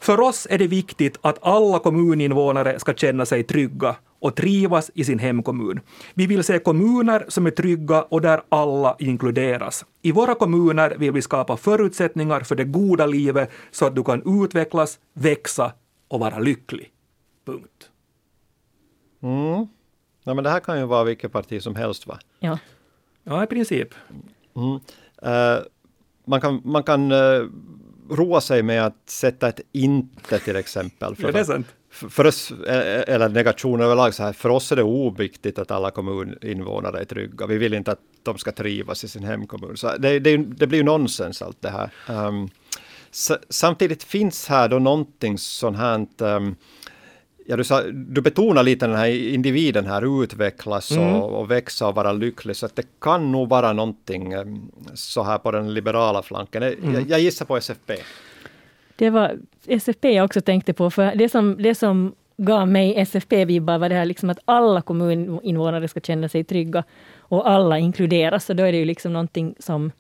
För 0.03 0.21
oss 0.21 0.47
är 0.51 0.59
det 0.59 0.67
viktigt 0.67 1.19
att 1.21 1.39
alla 1.43 1.79
kommuninvånare 1.79 2.79
ska 2.79 2.95
känna 2.95 3.27
sig 3.27 3.43
trygga 3.43 3.97
och 4.19 4.37
trivas 4.37 4.91
i 4.95 5.05
sin 5.05 5.19
hemkommun. 5.19 5.81
Vi 6.15 6.27
vill 6.27 6.45
se 6.45 6.59
kommuner 6.59 7.25
som 7.29 7.47
är 7.47 7.51
trygga 7.51 8.03
och 8.03 8.21
där 8.21 8.43
alla 8.49 8.97
inkluderas. 8.99 9.85
I 10.03 10.13
våra 10.13 10.35
kommuner 10.35 10.97
vill 10.99 11.13
vi 11.13 11.23
skapa 11.23 11.57
förutsättningar 11.57 12.41
för 12.41 12.55
det 12.55 12.65
goda 12.65 13.07
livet 13.07 13.51
så 13.71 13.87
att 13.87 13.95
du 13.95 14.05
kan 14.05 14.43
utvecklas, 14.45 14.99
växa 15.13 15.73
och 16.09 16.21
vara 16.21 16.39
lycklig. 16.39 16.91
Punkt. 17.47 17.91
Mm. 19.23 19.67
Ja, 20.25 20.35
men 20.35 20.45
det 20.45 20.51
här 20.51 20.61
kan 20.61 20.79
ju 20.79 20.87
vara 20.87 21.05
vilket 21.05 21.33
parti 21.33 21.63
som 21.63 21.77
helst 21.77 22.07
va? 22.07 22.19
Ja. 22.39 22.59
Ja, 23.25 23.45
i 23.45 23.47
princip. 23.47 23.89
Mm. 24.57 24.73
Uh, 24.73 25.63
man 26.25 26.41
kan, 26.41 26.61
man 26.65 26.83
kan 26.83 27.13
uh, 27.13 27.49
roa 28.11 28.41
sig 28.41 28.63
med 28.63 28.87
att 28.87 28.97
sätta 29.07 29.49
ett 29.49 29.61
inte 29.73 30.39
till 30.39 30.57
exempel. 30.57 31.17
För, 31.17 31.23
ja, 31.23 31.33
det 31.33 31.41
är 31.41 31.45
sant. 31.45 31.67
För, 31.91 32.09
för 32.09 32.27
oss, 32.27 32.53
eller 32.67 33.29
negation 33.29 33.81
överlag, 33.81 34.15
så 34.15 34.23
här, 34.23 34.33
för 34.33 34.49
oss 34.49 34.73
är 34.73 34.77
det 34.77 34.83
oviktigt 34.83 35.59
att 35.59 35.71
alla 35.71 35.91
kommuninvånare 35.91 37.01
är 37.01 37.05
trygga. 37.05 37.47
Vi 37.47 37.59
vill 37.59 37.75
inte 37.75 37.93
att 37.93 38.01
de 38.23 38.39
ska 38.39 38.53
trivas 38.53 39.05
i 39.05 39.09
sin 39.09 39.25
hemkommun. 39.25 39.77
Så 39.77 39.97
det, 39.99 40.19
det, 40.19 40.37
det 40.37 40.67
blir 40.67 40.79
ju 40.79 40.85
nonsens 40.85 41.43
allt 41.43 41.63
det 41.63 41.71
här. 41.71 41.91
Um, 42.09 42.49
samtidigt 43.49 44.03
finns 44.03 44.49
här 44.49 44.69
då 44.69 44.79
någonting 44.79 45.39
sånt 45.39 45.77
här 45.77 46.07
um, 46.19 46.57
Ja, 47.47 47.57
du, 47.57 47.65
sa, 47.65 47.83
du 47.93 48.21
betonar 48.21 48.63
lite 48.63 48.87
den 48.87 48.97
här 48.97 49.09
individen 49.09 49.87
här 49.87 50.23
utvecklas 50.23 50.91
mm. 50.91 51.15
och, 51.15 51.41
och 51.41 51.51
växa 51.51 51.89
och 51.89 51.95
vara 51.95 52.13
lycklig, 52.13 52.57
så 52.57 52.67
att 52.67 52.77
det 52.77 52.87
kan 53.01 53.33
nog 53.33 53.49
vara 53.49 53.73
någonting 53.73 54.33
ehm, 54.33 54.71
så 54.95 55.23
här 55.23 55.39
på 55.39 55.51
den 55.51 55.75
liberala 55.75 56.23
flanken. 56.23 56.63
Mm. 56.63 56.95
Jag, 56.95 57.11
jag 57.11 57.21
gissar 57.21 57.47
på 57.47 57.57
SFP. 57.57 57.97
Det 58.97 59.11
var 59.11 59.39
SFP 59.67 60.13
jag 60.13 60.25
också 60.25 60.41
tänkte 60.41 60.73
på, 60.73 60.91
för 60.91 61.15
det 61.15 61.29
som, 61.29 61.63
det 61.63 61.75
som 61.75 62.15
gav 62.37 62.69
mig 62.69 62.95
SFP-vibbar 62.97 63.79
var 63.79 63.89
det 63.89 63.95
här 63.95 64.05
liksom 64.05 64.31
att 64.31 64.39
alla 64.45 64.83
kommuninvånare 64.83 65.89
ska 65.89 66.01
känna 66.01 66.29
sig 66.29 66.45
trygga 66.45 66.85
och 67.19 67.51
alla 67.51 67.79
inkluderas, 67.79 68.45
så 68.45 68.53
då 68.53 68.63
är 68.63 68.73
det 68.73 68.79
ju 68.79 68.85
liksom 68.85 69.13
någonting 69.13 69.55
som 69.59 69.93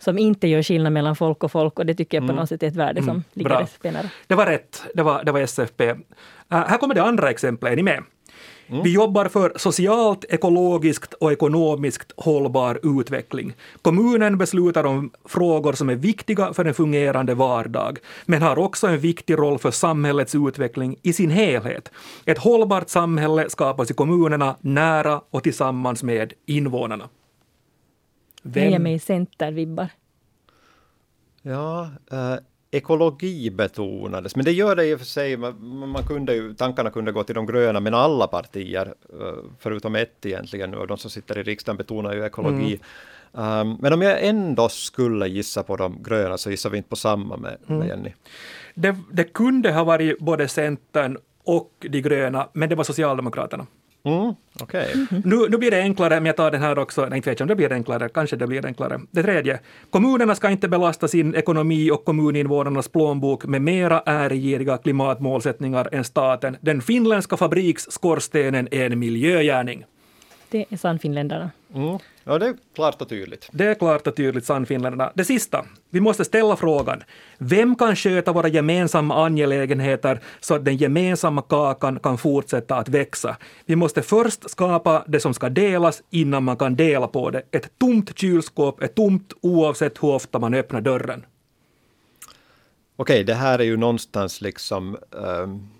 som 0.00 0.18
inte 0.18 0.48
gör 0.48 0.62
skillnad 0.62 0.92
mellan 0.92 1.16
folk 1.16 1.44
och 1.44 1.52
folk 1.52 1.78
och 1.78 1.86
det 1.86 1.94
tycker 1.94 2.16
jag 2.16 2.22
på 2.22 2.32
mm. 2.32 2.36
något 2.36 2.48
sätt 2.48 2.62
är 2.62 2.66
ett 2.66 2.76
värde 2.76 3.00
som 3.00 3.10
mm. 3.10 3.22
ligger 3.32 3.48
Bra. 3.48 3.60
SFP 3.60 3.90
nära. 3.90 4.06
Det 4.26 4.34
var 4.34 4.46
rätt, 4.46 4.82
det 4.94 5.02
var, 5.02 5.24
det 5.24 5.32
var 5.32 5.40
SFP. 5.40 5.90
Uh, 5.90 5.96
äh, 6.52 6.58
här 6.66 6.78
kommer 6.78 6.94
det 6.94 7.02
andra 7.02 7.30
exemplet, 7.30 7.72
är 7.72 7.76
ni 7.76 7.82
med? 7.82 8.02
Mm. 8.70 8.82
Vi 8.82 8.92
jobbar 8.92 9.28
för 9.28 9.52
socialt, 9.56 10.24
ekologiskt 10.28 11.14
och 11.14 11.32
ekonomiskt 11.32 12.12
hållbar 12.16 13.00
utveckling. 13.00 13.52
Kommunen 13.82 14.38
beslutar 14.38 14.84
om 14.84 15.10
frågor 15.24 15.72
som 15.72 15.88
är 15.88 15.94
viktiga 15.94 16.52
för 16.52 16.64
en 16.64 16.74
fungerande 16.74 17.34
vardag, 17.34 17.98
men 18.26 18.42
har 18.42 18.58
också 18.58 18.86
en 18.86 18.98
viktig 18.98 19.38
roll 19.38 19.58
för 19.58 19.70
samhällets 19.70 20.34
utveckling 20.34 20.96
i 21.02 21.12
sin 21.12 21.30
helhet. 21.30 21.90
Ett 22.24 22.38
hållbart 22.38 22.88
samhälle 22.88 23.50
skapas 23.50 23.90
i 23.90 23.94
kommunerna 23.94 24.56
nära 24.60 25.20
och 25.30 25.42
tillsammans 25.42 26.02
med 26.02 26.32
invånarna. 26.46 27.08
Vem? 28.42 28.70
Ger 28.70 28.78
mig 28.78 28.98
centervibbar. 28.98 29.88
Ja, 31.42 31.90
äh, 32.12 32.34
ekologi 32.70 33.50
betonades, 33.50 34.36
men 34.36 34.44
det 34.44 34.52
gör 34.52 34.76
det 34.76 34.86
i 34.86 34.94
och 34.94 34.98
för 34.98 35.06
sig. 35.06 35.36
Man, 35.36 35.88
man 35.88 36.02
kunde 36.02 36.34
ju, 36.34 36.54
tankarna 36.54 36.90
kunde 36.90 37.12
gå 37.12 37.24
till 37.24 37.34
de 37.34 37.46
gröna, 37.46 37.80
men 37.80 37.94
alla 37.94 38.26
partier, 38.26 38.94
äh, 39.20 39.44
förutom 39.58 39.94
ett 39.94 40.26
egentligen, 40.26 40.74
och 40.74 40.86
de 40.86 40.98
som 40.98 41.10
sitter 41.10 41.38
i 41.38 41.42
riksdagen 41.42 41.76
betonar 41.76 42.14
ju 42.14 42.24
ekologi. 42.24 42.74
Mm. 42.74 42.80
Um, 43.32 43.78
men 43.80 43.92
om 43.92 44.02
jag 44.02 44.26
ändå 44.26 44.68
skulle 44.68 45.28
gissa 45.28 45.62
på 45.62 45.76
de 45.76 46.02
gröna 46.02 46.38
så 46.38 46.50
gissar 46.50 46.70
vi 46.70 46.76
inte 46.76 46.88
på 46.88 46.96
samma 46.96 47.36
med, 47.36 47.56
mm. 47.68 47.78
med 47.78 47.88
Jenny. 47.88 48.12
Det, 48.74 48.96
det 49.12 49.24
kunde 49.24 49.72
ha 49.72 49.84
varit 49.84 50.18
både 50.18 50.48
Centern 50.48 51.18
och 51.44 51.86
de 51.90 52.00
gröna, 52.00 52.48
men 52.52 52.68
det 52.68 52.74
var 52.74 52.84
Socialdemokraterna. 52.84 53.66
Mm, 54.04 54.34
okay. 54.62 54.92
Mm 54.92 55.06
-hmm. 55.06 55.22
nu, 55.24 55.48
nu 55.48 55.58
blir 55.58 55.70
det 55.70 55.80
enklare, 55.82 56.14
men 56.14 56.26
jag 56.26 56.36
tar 56.36 56.50
den 56.50 56.62
här 56.62 56.78
också. 56.78 57.06
Nej, 57.06 57.16
inte 57.16 57.30
vet 57.30 57.40
jag 57.40 57.44
om 57.44 57.48
det 57.48 57.56
blir 57.56 57.72
enklare. 57.72 58.08
Kanske 58.08 58.36
det 58.36 58.46
blir 58.46 58.66
enklare. 58.66 59.00
Det 59.10 59.22
tredje. 59.22 59.60
Kommunerna 59.90 60.34
ska 60.34 60.50
inte 60.50 60.68
belasta 60.68 61.08
sin 61.08 61.34
ekonomi 61.34 61.90
och 61.90 62.04
kommuninvånarnas 62.04 62.88
plånbok 62.88 63.44
med 63.44 63.62
mera 63.62 64.02
äregiriga 64.06 64.78
klimatmålsättningar 64.78 65.88
än 65.92 66.04
staten. 66.04 66.56
Den 66.60 66.82
finländska 66.82 67.36
fabriksskorstenen 67.36 68.68
är 68.70 68.86
en 68.86 68.98
miljögärning. 68.98 69.84
Det 70.50 70.64
är 70.68 70.76
Sannfinländarna. 70.76 71.50
Mm. 71.74 71.98
Ja, 72.24 72.38
det 72.38 72.46
är 72.46 72.54
klart 72.74 73.02
och 73.02 73.08
tydligt. 73.08 73.48
Det 73.52 73.64
är 73.66 73.74
klart 73.74 74.06
och 74.06 74.16
tydligt 74.16 74.44
Sannfinländarna. 74.44 75.12
Det 75.14 75.24
sista, 75.24 75.64
vi 75.90 76.00
måste 76.00 76.24
ställa 76.24 76.56
frågan. 76.56 77.02
Vem 77.38 77.76
kan 77.76 77.96
sköta 77.96 78.32
våra 78.32 78.48
gemensamma 78.48 79.26
angelägenheter 79.26 80.20
så 80.40 80.54
att 80.54 80.64
den 80.64 80.76
gemensamma 80.76 81.42
kakan 81.42 81.98
kan 81.98 82.18
fortsätta 82.18 82.76
att 82.76 82.88
växa? 82.88 83.36
Vi 83.66 83.76
måste 83.76 84.02
först 84.02 84.50
skapa 84.50 85.04
det 85.06 85.20
som 85.20 85.34
ska 85.34 85.48
delas 85.48 86.02
innan 86.10 86.44
man 86.44 86.56
kan 86.56 86.76
dela 86.76 87.06
på 87.06 87.30
det. 87.30 87.42
Ett 87.50 87.78
tomt 87.78 88.18
kylskåp 88.18 88.82
är 88.82 88.86
tomt 88.86 89.32
oavsett 89.40 90.02
hur 90.02 90.08
ofta 90.08 90.38
man 90.38 90.54
öppnar 90.54 90.80
dörren. 90.80 91.26
Okej, 92.96 93.24
det 93.24 93.34
här 93.34 93.58
är 93.58 93.64
ju 93.64 93.76
någonstans 93.76 94.40
liksom 94.40 94.96
um 95.10 95.70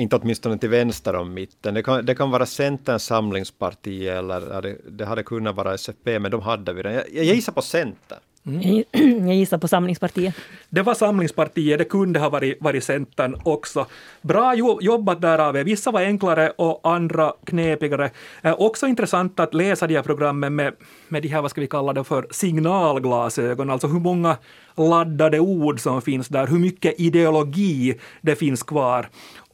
inte 0.00 0.16
åtminstone 0.16 0.58
till 0.58 0.68
vänster 0.68 1.14
om 1.14 1.34
mitten. 1.34 1.74
Det 1.74 1.82
kan, 1.82 2.06
det 2.06 2.14
kan 2.14 2.30
vara 2.30 2.46
Centerns 2.46 3.04
samlingsparti 3.04 4.08
eller 4.08 4.62
det, 4.62 4.76
det 4.90 5.04
hade 5.04 5.22
kunnat 5.22 5.56
vara 5.56 5.74
SFP, 5.74 6.18
men 6.18 6.30
de 6.30 6.40
hade 6.40 6.72
vi 6.72 6.82
den. 6.82 6.92
Jag, 6.92 7.04
jag 7.12 7.24
gissar 7.24 7.52
på 7.52 7.62
Center. 7.62 8.18
Mm. 8.46 8.84
Jag 9.28 9.36
gissar 9.36 9.58
på 9.58 9.68
Samlingspartiet. 9.68 10.34
Det 10.68 10.82
var 10.82 10.94
Samlingspartiet, 10.94 11.78
det 11.78 11.84
kunde 11.84 12.20
ha 12.20 12.28
varit, 12.28 12.62
varit 12.62 12.84
Centern 12.84 13.36
också. 13.42 13.86
Bra 14.22 14.54
jobbat 14.80 15.20
där 15.20 15.38
av 15.38 15.56
er. 15.56 15.64
Vissa 15.64 15.90
var 15.90 16.00
enklare 16.00 16.50
och 16.50 16.80
andra 16.84 17.32
knepigare. 17.44 18.10
Eh, 18.42 18.54
också 18.58 18.86
intressant 18.86 19.40
att 19.40 19.54
läsa 19.54 19.86
de 19.86 19.94
här 19.94 20.02
programmen 20.02 20.54
med, 20.54 20.74
med 21.08 21.22
de 21.22 21.28
här, 21.28 21.42
vad 21.42 21.50
ska 21.50 21.60
vi 21.60 21.66
kalla 21.66 21.92
det 21.92 22.04
för, 22.04 22.26
signalglasögon, 22.30 23.70
alltså 23.70 23.86
hur 23.86 24.00
många 24.00 24.36
laddade 24.76 25.40
ord 25.40 25.80
som 25.80 26.02
finns 26.02 26.28
där, 26.28 26.46
hur 26.46 26.58
mycket 26.58 27.00
ideologi 27.00 27.94
det 28.20 28.36
finns 28.36 28.62
kvar. 28.62 29.08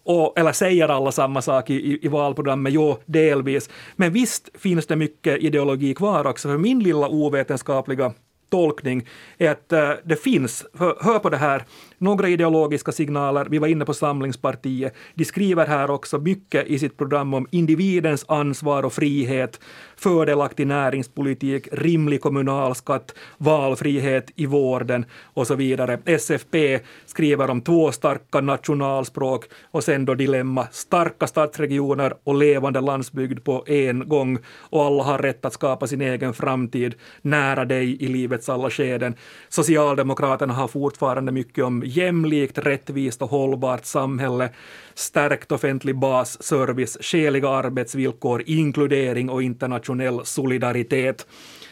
Och, 0.09 0.39
eller 0.39 0.53
säger 0.53 0.89
alla 0.89 1.13
samma 1.13 1.43
sak 1.43 1.71
i, 1.71 1.99
i 2.03 2.09
valprogrammet? 2.09 2.73
Jo, 2.73 2.99
delvis. 3.07 3.71
Men 3.97 4.13
visst 4.13 4.49
finns 4.55 4.87
det 4.87 4.97
mycket 4.97 5.39
ideologi 5.39 5.95
kvar 5.95 6.27
också. 6.27 6.49
För 6.49 6.59
min 6.59 6.81
lilla 6.81 7.09
ovetenskapliga 7.09 8.13
tolkning 8.51 9.09
är 9.39 9.51
att 9.51 9.73
eh, 9.73 9.91
det 10.05 10.17
finns, 10.17 10.67
hör, 10.79 11.19
på 11.19 11.31
det 11.31 11.37
här, 11.37 11.65
några 11.99 12.29
ideologiska 12.29 12.93
signaler. 12.93 13.47
Vi 13.51 13.59
var 13.59 13.69
inne 13.69 13.85
på 13.85 13.95
Samlingspartiet. 13.95 14.95
De 15.15 15.25
skriver 15.25 15.67
här 15.67 15.91
också 15.91 16.19
mycket 16.19 16.67
i 16.67 16.79
sitt 16.79 16.97
program 16.97 17.35
om 17.35 17.47
individens 17.51 18.25
ansvar 18.29 18.83
och 18.83 18.93
frihet, 18.93 19.61
fördelaktig 19.97 20.67
näringspolitik, 20.67 21.69
rimlig 21.73 22.21
kommunalskatt, 22.21 23.15
valfrihet 23.39 24.31
i 24.35 24.47
vården 24.47 25.05
och 25.25 25.47
så 25.47 25.55
vidare. 25.55 25.99
SFP 26.05 26.81
skriver 27.07 27.51
om 27.51 27.61
två 27.61 27.93
starka 27.93 28.41
nationalspråk 28.41 29.45
och 29.71 29.85
sen 29.85 30.05
då 30.05 30.15
dilemma 30.15 30.67
starka 30.73 31.27
stadsregioner 31.27 32.15
och 32.25 32.35
levande 32.35 32.81
landsbygd 32.81 33.45
på 33.45 33.65
en 33.67 34.09
gång 34.09 34.39
och 34.47 34.85
alla 34.85 35.03
har 35.03 35.19
rätt 35.19 35.45
att 35.45 35.53
skapa 35.53 35.87
sin 35.87 36.01
egen 36.01 36.35
framtid 36.35 36.95
nära 37.23 37.65
dig 37.65 38.03
i 38.03 38.09
livets 38.09 38.49
alla 38.49 38.71
skeden. 38.71 39.15
Socialdemokraterna 39.49 40.55
har 40.55 40.69
fortfarande 40.69 41.33
mycket 41.33 41.65
om 41.65 41.83
jämlikt, 41.87 42.59
rättvist 42.59 43.23
och 43.23 43.31
hållbart 43.31 43.85
samhälle, 43.85 44.51
stärkt 44.95 45.53
offentlig 45.53 45.99
basservice, 45.99 46.99
skäliga 47.01 47.49
arbetsvillkor, 47.49 48.43
inkludering 48.47 49.31
och 49.31 49.43
internationell 49.43 50.21
solidaritet. 50.25 51.27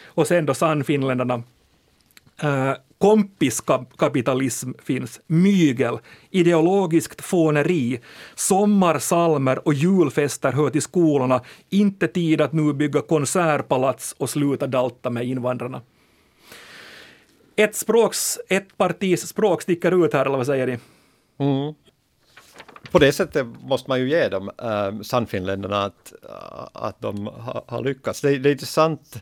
Och 0.07 0.27
sen 0.27 0.47
då 0.47 0.55
Sannfinländarna. 0.55 1.43
Uh, 2.45 2.73
kompiskapitalism 2.99 4.71
finns, 4.83 5.21
mygel, 5.27 5.99
ideologiskt 6.31 7.25
fåneri, 7.25 8.01
sommarsalmer 8.35 9.69
och 9.69 9.75
julfester 9.75 10.53
hör 10.53 10.71
till 10.71 10.83
skolorna, 10.83 11.41
inte 11.71 12.09
tid 12.09 12.41
att 12.41 12.53
nu 12.53 12.73
bygga 12.73 13.01
konsertpalats 13.01 14.15
och 14.19 14.31
sluta 14.31 14.67
dalta 14.67 15.11
med 15.11 15.25
invandrarna 15.25 15.83
ett, 17.57 17.77
språks, 17.77 18.39
ett 18.49 18.77
partis 18.77 19.27
språk 19.27 19.63
sticker 19.63 20.05
ut 20.05 20.13
här, 20.13 20.27
eller 20.27 20.37
vad 20.37 20.47
säger 20.47 20.67
ni? 20.67 20.79
Mm. 21.39 21.75
På 22.91 22.99
det 22.99 23.13
sättet 23.13 23.47
måste 23.61 23.91
man 23.91 24.01
ju 24.01 24.09
ge 24.09 24.29
dem, 24.29 24.51
äh, 24.63 25.01
Sannfinländarna, 25.03 25.85
att, 25.85 26.13
eh, 26.23 26.69
att 26.73 27.01
de 27.01 27.27
har, 27.27 27.65
har 27.67 27.85
lyckats. 27.85 28.21
Det, 28.21 28.39
det 28.39 28.49
är 28.49 28.53
intressant 28.53 29.19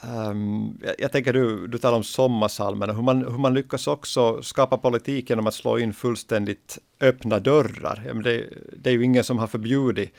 Um, 0.00 0.78
jag, 0.82 0.94
jag, 0.98 1.12
tänker 1.12 1.32
du, 1.32 1.66
du 1.66 1.78
talar 1.78 1.96
om 1.96 2.04
sommarsalmen 2.04 2.90
hur 2.90 3.02
man, 3.02 3.18
hur 3.18 3.38
man 3.38 3.54
lyckas 3.54 3.86
också 3.86 4.42
skapa 4.42 4.78
politik 4.78 5.30
genom 5.30 5.46
att 5.46 5.54
slå 5.54 5.78
in 5.78 5.94
fullständigt 5.94 6.78
öppna 7.00 7.38
dörrar. 7.38 8.22
Det, 8.24 8.46
det 8.76 8.90
är 8.90 8.94
ju 8.94 9.04
ingen 9.04 9.24
som 9.24 9.38
har 9.38 9.46
förbjudit 9.46 10.12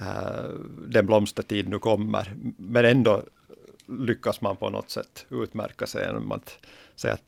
uh, 0.00 0.60
den 0.88 1.06
blomstertid 1.06 1.68
nu 1.68 1.78
kommer, 1.78 2.34
men 2.56 2.84
ändå 2.84 3.22
lyckas 3.86 4.40
man 4.40 4.56
på 4.56 4.70
något 4.70 4.90
sätt 4.90 5.26
utmärka 5.30 5.86
sig 5.86 6.06
genom 6.06 6.32
att 6.32 6.58
säga 6.94 7.14
att 7.14 7.22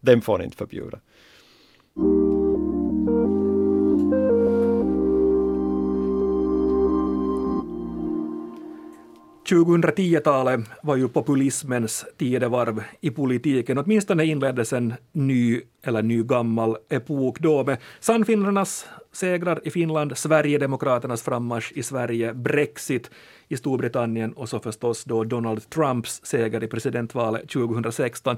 den 0.00 0.22
får 0.22 0.38
ni 0.38 0.44
inte 0.44 0.56
förbjuda. 0.56 1.00
2010-talet 9.44 10.60
var 10.82 10.96
ju 10.96 11.08
populismens 11.08 12.04
tidevarv 12.16 12.82
i 13.00 13.10
politiken. 13.10 13.78
Åtminstone 13.78 14.24
inleddes 14.24 14.72
en 14.72 14.94
ny, 15.12 15.60
eller 15.82 16.02
ny 16.02 16.22
gammal 16.22 16.76
epok 16.88 17.38
då 17.38 17.64
med 17.64 17.78
Sannfinländarnas 18.00 18.86
segrar 19.12 19.60
i 19.64 19.70
Finland, 19.70 20.18
Sverigedemokraternas 20.18 21.22
frammarsch 21.22 21.72
i 21.72 21.82
Sverige, 21.82 22.34
Brexit 22.34 23.10
i 23.48 23.56
Storbritannien 23.56 24.32
och 24.32 24.48
så 24.48 24.60
förstås 24.60 25.04
då 25.04 25.24
Donald 25.24 25.70
Trumps 25.70 26.20
seger 26.24 26.64
i 26.64 26.66
presidentvalet 26.66 27.48
2016. 27.48 28.36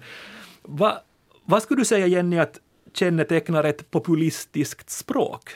Va, 0.62 0.99
vad 1.45 1.62
skulle 1.62 1.81
du 1.81 1.85
säga 1.85 2.07
Jenny 2.07 2.38
att 2.38 2.61
kännetecknar 2.95 3.64
ett 3.64 3.90
populistiskt 3.90 4.90
språk? 4.90 5.51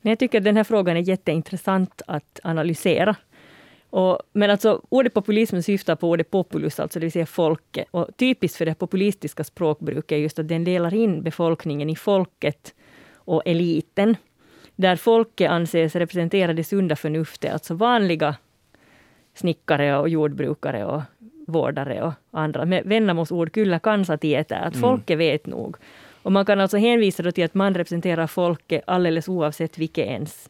Jag 0.00 0.18
tycker 0.18 0.38
att 0.38 0.44
den 0.44 0.56
här 0.56 0.64
frågan 0.64 0.96
är 0.96 1.00
jätteintressant 1.00 2.02
att 2.06 2.40
analysera. 2.42 3.16
Och, 3.90 4.18
men 4.32 4.50
alltså, 4.50 4.82
ordet 4.88 5.14
populism 5.14 5.60
syftar 5.60 5.96
på 5.96 6.10
ordet 6.10 6.30
populus, 6.30 6.80
alltså 6.80 7.00
det 7.00 7.06
vill 7.06 7.12
säga 7.12 7.26
folket. 7.26 7.88
Och 7.90 8.08
typiskt 8.16 8.58
för 8.58 8.66
det 8.66 8.74
populistiska 8.74 9.44
språkbruket 9.44 10.12
är 10.12 10.16
just 10.16 10.38
att 10.38 10.48
den 10.48 10.64
delar 10.64 10.94
in 10.94 11.22
befolkningen 11.22 11.90
i 11.90 11.96
folket 11.96 12.74
och 13.14 13.42
eliten. 13.44 14.16
Där 14.76 14.96
folket 14.96 15.50
anses 15.50 15.96
representera 15.96 16.52
det 16.52 16.64
sunda 16.64 16.96
förnuftet, 16.96 17.52
alltså 17.52 17.74
vanliga 17.74 18.36
snickare 19.34 19.98
och 19.98 20.08
jordbrukare 20.08 20.84
och 20.84 21.02
vårdare 21.46 22.02
och 22.02 22.12
andra. 22.30 22.64
Med 22.64 22.82
Vennamos 22.84 23.32
ord 23.32 23.52
kyllä 23.52 23.78
kansa 23.78 24.18
tietää, 24.18 24.60
att 24.60 24.74
mm. 24.74 24.80
folket 24.80 25.18
vet 25.18 25.46
nog. 25.46 25.76
Och 26.22 26.32
man 26.32 26.44
kan 26.44 26.60
alltså 26.60 26.76
hänvisa 26.76 27.32
till 27.32 27.44
att 27.44 27.54
man 27.54 27.74
representerar 27.74 28.26
folket 28.26 28.82
alldeles 28.86 29.28
oavsett 29.28 29.78
vilket 29.78 30.06
ens 30.06 30.48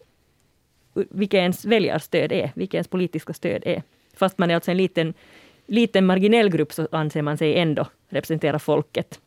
vilket 1.10 1.38
ens 1.38 1.64
väljarstöd 1.64 2.32
är, 2.32 2.52
vilket 2.54 2.74
ens 2.74 2.88
politiska 2.88 3.32
stöd 3.32 3.62
är. 3.66 3.82
Fast 4.16 4.38
man 4.38 4.50
är 4.50 4.54
alltså 4.54 4.70
en 4.70 4.76
liten, 4.76 5.14
liten 5.66 6.06
marginell 6.06 6.48
grupp 6.50 6.72
så 6.72 6.88
anser 6.92 7.22
man 7.22 7.38
sig 7.38 7.58
ändå 7.58 7.86
representera 8.08 8.58
folket. 8.58 9.20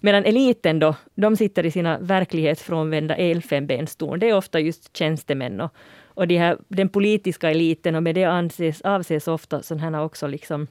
Medan 0.00 0.24
eliten 0.24 0.78
då, 0.78 0.94
de 1.14 1.36
sitter 1.36 1.66
i 1.66 1.70
sina 1.70 1.98
verklighetsfrånvända 1.98 3.16
elfenbenstorn. 3.16 4.18
Det 4.18 4.28
är 4.28 4.36
ofta 4.36 4.60
just 4.60 4.96
tjänstemän 4.96 5.60
och, 5.60 5.74
och 6.04 6.28
de 6.28 6.36
här, 6.36 6.58
den 6.68 6.88
politiska 6.88 7.50
eliten 7.50 7.94
och 7.94 8.02
med 8.02 8.14
det 8.14 8.24
anses, 8.24 8.80
avses 8.80 9.28
ofta 9.28 9.62
sådana 9.62 10.02
också 10.02 10.26
liksom 10.26 10.66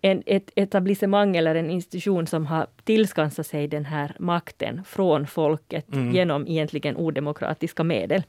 en, 0.00 0.22
ett 0.26 0.50
etablissemang 0.54 1.36
eller 1.36 1.54
en 1.54 1.70
institution 1.70 2.26
som 2.26 2.46
har 2.46 2.66
tillskansat 2.84 3.46
sig 3.46 3.68
den 3.68 3.84
här 3.84 4.16
makten 4.18 4.84
från 4.84 5.26
folket 5.26 5.94
mm. 5.94 6.14
genom 6.14 6.46
egentligen 6.48 6.96
odemokratiska 6.96 7.84
medel. 7.84 8.22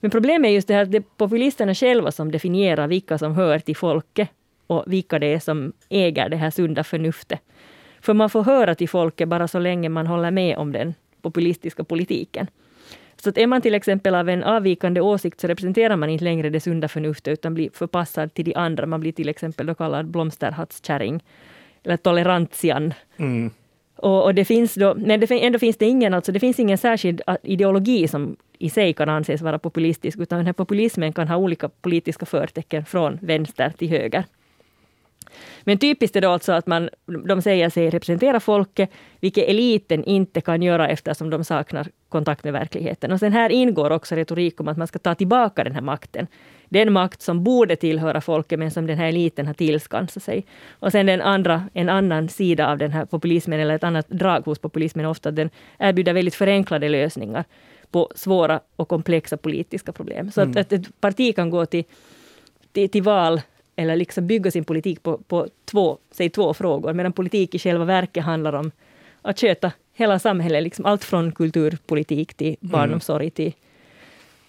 Men 0.00 0.10
problemet 0.10 0.48
är 0.48 0.52
just 0.52 0.68
det 0.68 0.74
här 0.74 0.82
att 0.82 0.90
det 0.92 0.98
är 0.98 1.04
populisterna 1.16 1.74
själva 1.74 2.12
som 2.12 2.32
definierar 2.32 2.88
vilka 2.88 3.18
som 3.18 3.34
hör 3.34 3.58
till 3.58 3.76
folket 3.76 4.28
och 4.66 4.84
vilka 4.86 5.18
det 5.18 5.26
är 5.26 5.38
som 5.38 5.72
äger 5.88 6.28
det 6.28 6.36
här 6.36 6.50
sunda 6.50 6.84
förnuftet. 6.84 7.40
För 8.00 8.14
man 8.14 8.30
får 8.30 8.42
höra 8.42 8.74
till 8.74 8.88
folket 8.88 9.28
bara 9.28 9.48
så 9.48 9.58
länge 9.58 9.88
man 9.88 10.06
håller 10.06 10.30
med 10.30 10.58
om 10.58 10.72
den 10.72 10.94
populistiska 11.22 11.84
politiken. 11.84 12.46
Så 13.16 13.28
att 13.30 13.38
är 13.38 13.46
man 13.46 13.62
till 13.62 13.74
exempel 13.74 14.14
av 14.14 14.28
en 14.28 14.44
avvikande 14.44 15.00
åsikt 15.00 15.40
så 15.40 15.46
representerar 15.46 15.96
man 15.96 16.10
inte 16.10 16.24
längre 16.24 16.50
det 16.50 16.60
sunda 16.60 16.88
förnuftet 16.88 17.32
utan 17.32 17.54
blir 17.54 17.70
förpassad 17.72 18.34
till 18.34 18.44
de 18.44 18.54
andra. 18.54 18.86
Man 18.86 19.00
blir 19.00 19.12
till 19.12 19.28
exempel 19.28 19.66
då 19.66 19.74
kallad 19.74 20.06
blomsterhattskärring 20.06 21.24
eller 21.84 21.96
tolerantian. 21.96 22.94
Mm. 23.16 23.50
Och, 23.98 24.24
och, 24.24 24.34
det 24.34 24.44
finns 24.44 24.74
då, 24.74 24.94
men 24.94 25.20
det, 25.20 25.30
ändå 25.30 25.58
finns 25.58 25.76
det 25.76 25.86
ingen, 25.86 26.14
alltså 26.14 26.32
det 26.32 26.40
finns 26.40 26.58
ingen 26.58 26.78
särskild 26.78 27.22
ah, 27.26 27.36
ideologi 27.42 28.08
som 28.08 28.36
i 28.58 28.70
sig 28.70 28.92
kan 28.92 29.08
anses 29.08 29.42
vara 29.42 29.58
populistisk, 29.58 30.18
utan 30.18 30.38
den 30.38 30.46
här 30.46 30.52
populismen 30.52 31.12
kan 31.12 31.28
ha 31.28 31.36
olika 31.36 31.68
politiska 31.68 32.26
förtecken 32.26 32.84
från 32.84 33.18
vänster 33.22 33.72
till 33.78 33.88
höger. 33.88 34.24
Men 35.64 35.78
typiskt 35.78 36.16
är 36.16 36.20
då 36.20 36.30
alltså 36.30 36.52
att 36.52 36.66
man, 36.66 36.88
de 37.28 37.42
säger 37.42 37.70
sig 37.70 37.90
representera 37.90 38.40
folket, 38.40 38.90
vilket 39.20 39.48
eliten 39.48 40.04
inte 40.04 40.40
kan 40.40 40.62
göra 40.62 40.88
eftersom 40.88 41.30
de 41.30 41.44
saknar 41.44 41.88
kontakt 42.08 42.44
med 42.44 42.52
verkligheten. 42.52 43.12
Och 43.12 43.18
sen 43.18 43.32
här 43.32 43.50
ingår 43.50 43.90
också 43.90 44.14
retorik 44.14 44.60
om 44.60 44.68
att 44.68 44.76
man 44.76 44.86
ska 44.86 44.98
ta 44.98 45.14
tillbaka 45.14 45.64
den 45.64 45.74
här 45.74 45.82
makten. 45.82 46.26
Den 46.68 46.92
makt 46.92 47.22
som 47.22 47.44
borde 47.44 47.76
tillhöra 47.76 48.20
folket 48.20 48.58
men 48.58 48.70
som 48.70 48.86
den 48.86 48.98
här 48.98 49.08
eliten 49.08 49.46
har 49.46 49.54
tillskansat 49.54 50.22
sig. 50.22 50.46
Och 50.70 50.92
sen 50.92 51.06
den 51.06 51.20
andra, 51.20 51.68
en 51.74 51.88
annan 51.88 52.28
sida 52.28 52.70
av 52.70 52.78
den 52.78 52.92
här 52.92 53.04
populismen, 53.04 53.60
eller 53.60 53.74
ett 53.74 53.84
annat 53.84 54.08
drag 54.08 54.40
hos 54.40 54.58
populismen, 54.58 55.06
ofta 55.06 55.28
att 55.28 55.36
den 55.36 55.50
erbjuder 55.78 56.12
väldigt 56.12 56.34
förenklade 56.34 56.88
lösningar 56.88 57.44
på 57.90 58.10
svåra 58.14 58.60
och 58.76 58.88
komplexa 58.88 59.36
politiska 59.36 59.92
problem. 59.92 60.30
Så 60.30 60.40
mm. 60.40 60.50
att, 60.50 60.56
att 60.58 60.72
ett 60.72 61.00
parti 61.00 61.36
kan 61.36 61.50
gå 61.50 61.66
till, 61.66 61.84
till, 62.72 62.90
till 62.90 63.02
val 63.02 63.40
eller 63.78 63.96
liksom 63.96 64.26
bygga 64.26 64.50
sin 64.50 64.64
politik 64.64 65.02
på, 65.02 65.18
på 65.18 65.48
två, 65.64 65.98
säg 66.10 66.30
två 66.30 66.54
frågor, 66.54 66.92
medan 66.92 67.12
politik 67.12 67.54
i 67.54 67.58
själva 67.58 67.84
verket 67.84 68.24
handlar 68.24 68.52
om 68.52 68.70
att 69.22 69.40
sköta 69.40 69.72
hela 69.94 70.18
samhället, 70.18 70.62
liksom 70.62 70.86
allt 70.86 71.04
från 71.04 71.32
kulturpolitik 71.32 72.34
till 72.34 72.56
mm. 72.60 72.72
barnomsorg 72.72 73.24
mm. 73.24 73.30
till 73.30 73.54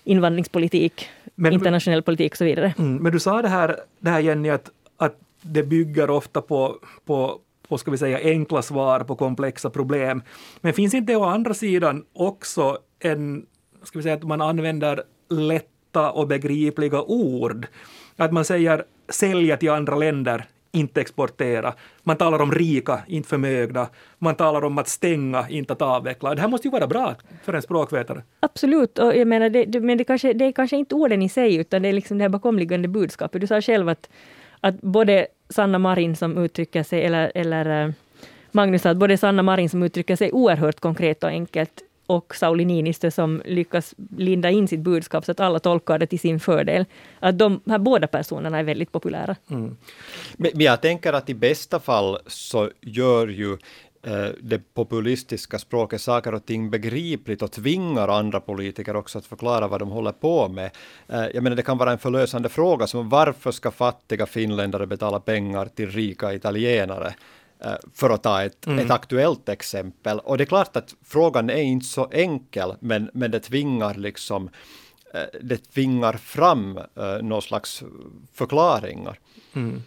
invandringspolitik, 0.03 1.09
men, 1.35 1.53
internationell 1.53 2.01
politik 2.01 2.31
och 2.31 2.37
så 2.37 2.45
vidare. 2.45 2.73
Mm, 2.77 2.95
men 2.95 3.11
du 3.11 3.19
sa 3.19 3.41
det 3.41 3.47
här, 3.47 3.79
det 3.99 4.09
här 4.09 4.19
Jenny, 4.19 4.49
att, 4.49 4.69
att 4.97 5.15
det 5.41 5.63
bygger 5.63 6.09
ofta 6.09 6.41
på, 6.41 6.77
på, 7.05 7.39
på 7.67 7.77
ska 7.77 7.91
vi 7.91 7.97
säga, 7.97 8.19
enkla 8.23 8.61
svar 8.61 8.99
på 8.99 9.15
komplexa 9.15 9.69
problem. 9.69 10.21
Men 10.61 10.73
finns 10.73 10.93
inte 10.93 11.15
å 11.15 11.23
andra 11.23 11.53
sidan 11.53 12.05
också 12.13 12.77
en, 12.99 13.45
ska 13.83 13.99
vi 13.99 14.03
säga 14.03 14.15
att 14.15 14.23
man 14.23 14.41
använder 14.41 15.03
lätta 15.29 16.11
och 16.11 16.27
begripliga 16.27 17.01
ord? 17.01 17.67
Att 18.15 18.31
man 18.31 18.45
säger 18.45 18.85
sälja 19.09 19.57
till 19.57 19.69
andra 19.69 19.95
länder, 19.95 20.45
inte 20.71 21.01
exportera. 21.01 21.73
Man 22.03 22.17
talar 22.17 22.41
om 22.41 22.51
rika, 22.51 22.99
inte 23.07 23.29
förmögna. 23.29 23.87
Man 24.17 24.35
talar 24.35 24.65
om 24.65 24.77
att 24.77 24.87
stänga, 24.87 25.49
inte 25.49 25.73
att 25.73 25.81
avveckla. 25.81 26.35
Det 26.35 26.41
här 26.41 26.47
måste 26.47 26.67
ju 26.67 26.71
vara 26.71 26.87
bra 26.87 27.15
för 27.43 27.53
en 27.53 27.61
språkvetare. 27.61 28.23
Absolut, 28.39 28.99
och 28.99 29.15
jag 29.15 29.27
menar, 29.27 29.49
det, 29.49 29.79
men 29.79 29.97
det, 29.97 30.03
kanske, 30.03 30.33
det 30.33 30.45
är 30.45 30.51
kanske 30.51 30.77
inte 30.77 30.95
orden 30.95 31.21
i 31.21 31.29
sig, 31.29 31.55
utan 31.55 31.81
det 31.81 31.89
är 31.89 31.93
liksom 31.93 32.17
det 32.17 32.23
här 32.23 32.29
bakomliggande 32.29 32.87
budskapet. 32.87 33.41
Du 33.41 33.47
sa 33.47 33.61
själv 33.61 33.89
att, 33.89 34.09
att 34.59 34.81
både 34.81 35.27
Sanna 35.49 35.79
Marin 35.79 36.15
som 36.15 36.37
uttrycker 36.37 36.83
sig, 36.83 37.05
eller, 37.05 37.31
eller 37.35 37.85
eh, 37.85 37.93
Magnus 38.51 38.81
sa 38.81 38.89
att 38.89 38.97
både 38.97 39.17
Sanna 39.17 39.43
Marin 39.43 39.69
som 39.69 39.83
uttrycker 39.83 40.15
sig 40.15 40.31
oerhört 40.31 40.79
konkret 40.79 41.23
och 41.23 41.29
enkelt 41.29 41.83
och 42.09 42.35
Sauli 42.35 42.65
Niinistö 42.65 43.11
som 43.11 43.41
lyckas 43.45 43.95
linda 44.17 44.49
in 44.49 44.67
sitt 44.67 44.79
budskap 44.79 45.25
så 45.25 45.31
att 45.31 45.39
alla 45.39 45.59
tolkar 45.59 45.99
det 45.99 46.07
till 46.07 46.19
sin 46.19 46.39
fördel. 46.39 46.85
Att 47.19 47.37
de 47.37 47.61
här 47.67 47.79
båda 47.79 48.07
personerna 48.07 48.59
är 48.59 48.63
väldigt 48.63 48.91
populära. 48.91 49.35
Mm. 49.49 49.77
Men, 50.37 50.51
jag 50.53 50.81
tänker 50.81 51.13
att 51.13 51.29
i 51.29 51.33
bästa 51.33 51.79
fall 51.79 52.17
så 52.27 52.69
gör 52.81 53.27
ju 53.27 53.51
eh, 54.03 54.29
det 54.41 54.73
populistiska 54.73 55.59
språket 55.59 56.01
saker 56.01 56.33
och 56.33 56.45
ting 56.45 56.69
begripligt 56.69 57.41
och 57.41 57.51
tvingar 57.51 58.07
andra 58.07 58.39
politiker 58.39 58.95
också 58.95 59.17
att 59.17 59.25
förklara 59.25 59.67
vad 59.67 59.79
de 59.79 59.89
håller 59.89 60.11
på 60.11 60.47
med. 60.47 60.71
Eh, 61.07 61.25
jag 61.33 61.43
menar, 61.43 61.55
det 61.55 61.63
kan 61.63 61.77
vara 61.77 61.91
en 61.91 61.99
förlösande 61.99 62.49
fråga 62.49 62.87
som 62.87 63.09
varför 63.09 63.51
ska 63.51 63.71
fattiga 63.71 64.25
finländare 64.25 64.87
betala 64.87 65.19
pengar 65.19 65.65
till 65.65 65.89
rika 65.89 66.33
italienare? 66.33 67.13
Eh, 67.63 67.75
för 67.93 68.09
att 68.09 68.23
ta 68.23 68.43
ett, 68.43 68.67
mm. 68.67 68.79
ett 68.79 68.91
aktuellt 68.91 69.49
exempel. 69.49 70.19
Och 70.19 70.37
det 70.37 70.43
är 70.43 70.45
klart 70.45 70.75
att 70.75 70.95
frågan 71.05 71.49
är 71.49 71.61
inte 71.61 71.85
så 71.85 72.07
enkel, 72.11 72.73
men, 72.79 73.09
men 73.13 73.31
det 73.31 73.39
tvingar 73.39 73.93
liksom 73.93 74.49
eh, 75.13 75.39
det 75.41 75.57
tvingar 75.57 76.13
fram 76.13 76.77
uh, 76.77 77.21
någon 77.21 77.41
slags 77.41 77.83
förklaringar. 78.33 79.19
Mm. 79.53 79.83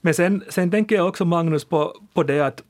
Men 0.00 0.14
sen, 0.14 0.44
sen 0.48 0.70
tänker 0.70 0.96
jag 0.96 1.08
också 1.08 1.24
Magnus 1.24 1.64
på, 1.64 1.94
på 2.14 2.22
det 2.22 2.40
att, 2.40 2.62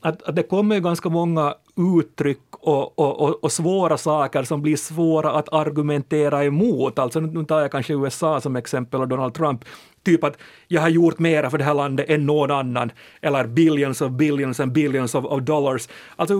att, 0.00 0.22
att 0.22 0.36
det 0.36 0.42
kommer 0.42 0.80
ganska 0.80 1.08
många 1.08 1.54
uttryck 1.76 2.42
och, 2.50 2.98
och, 2.98 3.20
och, 3.20 3.44
och, 3.44 3.52
svåra 3.52 3.98
saker 3.98 4.42
som 4.42 4.62
blir 4.62 4.76
svåra 4.76 5.32
att 5.32 5.52
argumentera 5.52 6.44
emot. 6.44 6.98
Alltså 6.98 7.20
nu 7.20 7.44
tar 7.44 7.60
jag 7.60 7.70
kanske 7.70 7.92
USA 7.92 8.40
som 8.40 8.56
exempel 8.56 9.00
och 9.00 9.08
Donald 9.08 9.34
Trump 9.34 9.64
typ 10.04 10.24
att 10.24 10.38
jag 10.68 10.80
har 10.80 10.88
gjort 10.88 11.18
mera 11.18 11.50
för 11.50 11.58
det 11.58 11.64
här 11.64 11.74
landet 11.74 12.10
än 12.10 12.26
någon 12.26 12.50
annan, 12.50 12.92
eller 13.20 13.46
billions 13.46 14.00
of 14.00 14.10
billions 14.12 14.60
and 14.60 14.72
billions 14.72 15.14
of, 15.14 15.24
of 15.24 15.42
dollars. 15.42 15.88
Alltså 16.16 16.34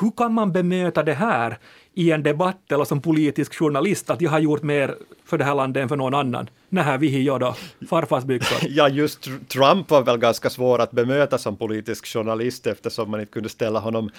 hur 0.00 0.16
kan 0.16 0.32
man 0.32 0.52
bemöta 0.52 1.02
det 1.02 1.14
här 1.14 1.58
i 1.98 2.12
en 2.12 2.22
debatt 2.22 2.72
eller 2.72 2.84
som 2.84 3.00
politisk 3.00 3.54
journalist, 3.54 4.10
att 4.10 4.20
jag 4.20 4.30
har 4.30 4.38
gjort 4.38 4.62
mer 4.62 4.96
för 5.24 5.38
det 5.38 5.44
här 5.44 5.54
landet 5.54 5.82
än 5.82 5.88
för 5.88 5.96
någon 5.96 6.14
annan? 6.14 6.48
Nähä 6.70 6.98
vihi 6.98 7.22
jodo, 7.22 7.54
farfars 7.90 8.24
byxor. 8.24 8.58
Ja, 8.68 8.88
just 8.88 9.28
Trump 9.48 9.90
var 9.90 10.02
väl 10.02 10.18
ganska 10.18 10.50
svår 10.50 10.78
att 10.78 10.90
bemöta 10.90 11.38
som 11.38 11.56
politisk 11.56 12.06
journalist 12.06 12.66
eftersom 12.66 13.10
man 13.10 13.20
inte 13.20 13.32
kunde 13.32 13.48
ställa 13.48 13.80
honom 13.80 14.10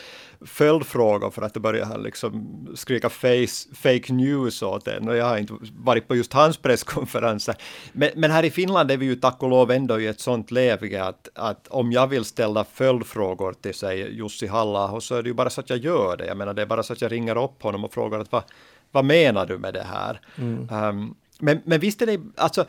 följdfrågor 0.46 1.32
för 1.32 1.42
att 1.42 1.54
då 1.54 1.60
började 1.60 1.86
han 1.86 2.04
liksom 2.04 2.48
skrika 2.76 3.10
face, 3.10 3.76
fake 3.76 4.14
news 4.14 4.62
åt 4.62 4.88
en 4.88 5.10
och 5.10 5.18
jag 5.18 5.26
har 5.26 5.38
inte 5.38 5.54
varit 5.84 6.08
på 6.08 6.16
just 6.16 6.34
hans 6.34 6.58
presskonferenser. 6.58 7.56
Men, 7.94 8.10
men 8.16 8.32
här 8.32 8.46
i 8.46 8.52
Finland 8.52 8.92
är 8.92 8.98
vi 8.98 9.06
ju 9.06 9.16
tack 9.16 9.44
och 9.44 9.50
lov 9.50 9.72
ändå 9.72 10.00
i 10.00 10.08
ett 10.08 10.20
sånt 10.20 10.52
läge 10.52 11.04
att, 11.04 11.30
att 11.36 11.68
om 11.68 11.92
jag 11.92 12.08
vill 12.08 12.26
ställa 12.26 12.64
följdfrågor 12.64 13.54
till 13.54 13.74
sig 13.74 14.16
Jussi 14.16 14.48
halla 14.48 15.02
så 15.02 15.16
är 15.16 15.24
det 15.24 15.30
ju 15.30 15.34
bara 15.34 15.50
så 15.50 15.62
att 15.62 15.70
jag 15.70 15.80
gör 15.80 16.18
det. 16.18 16.26
Jag 16.26 16.38
menar 16.38 16.54
det 16.54 16.62
är 16.62 16.66
bara 16.66 16.84
så 16.84 16.94
att 16.94 17.02
jag 17.02 17.12
ringer 17.12 17.44
upp 17.44 17.64
honom 17.64 17.69
och 17.76 17.94
frågar 17.94 18.20
att 18.20 18.32
vad, 18.32 18.44
vad 18.92 19.06
menar 19.06 19.46
du 19.46 19.58
med 19.58 19.74
det 19.74 19.84
här? 19.84 20.22
Mm. 20.36 20.70
Um, 20.72 21.16
men, 21.40 21.62
men 21.66 21.80
visst 21.80 22.02
är 22.02 22.06
det, 22.06 22.22
alltså, 22.36 22.66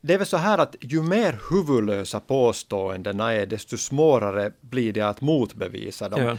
det 0.00 0.14
är 0.14 0.18
väl 0.18 0.26
så 0.26 0.36
här 0.36 0.58
att 0.58 0.76
ju 0.80 1.02
mer 1.02 1.40
huvudlösa 1.50 2.20
påståendena 2.20 3.32
är, 3.32 3.46
desto 3.46 3.76
svårare 3.76 4.52
blir 4.60 4.92
det 4.92 5.00
att 5.00 5.20
motbevisa 5.20 6.08
dem. 6.08 6.22
Ja. 6.22 6.36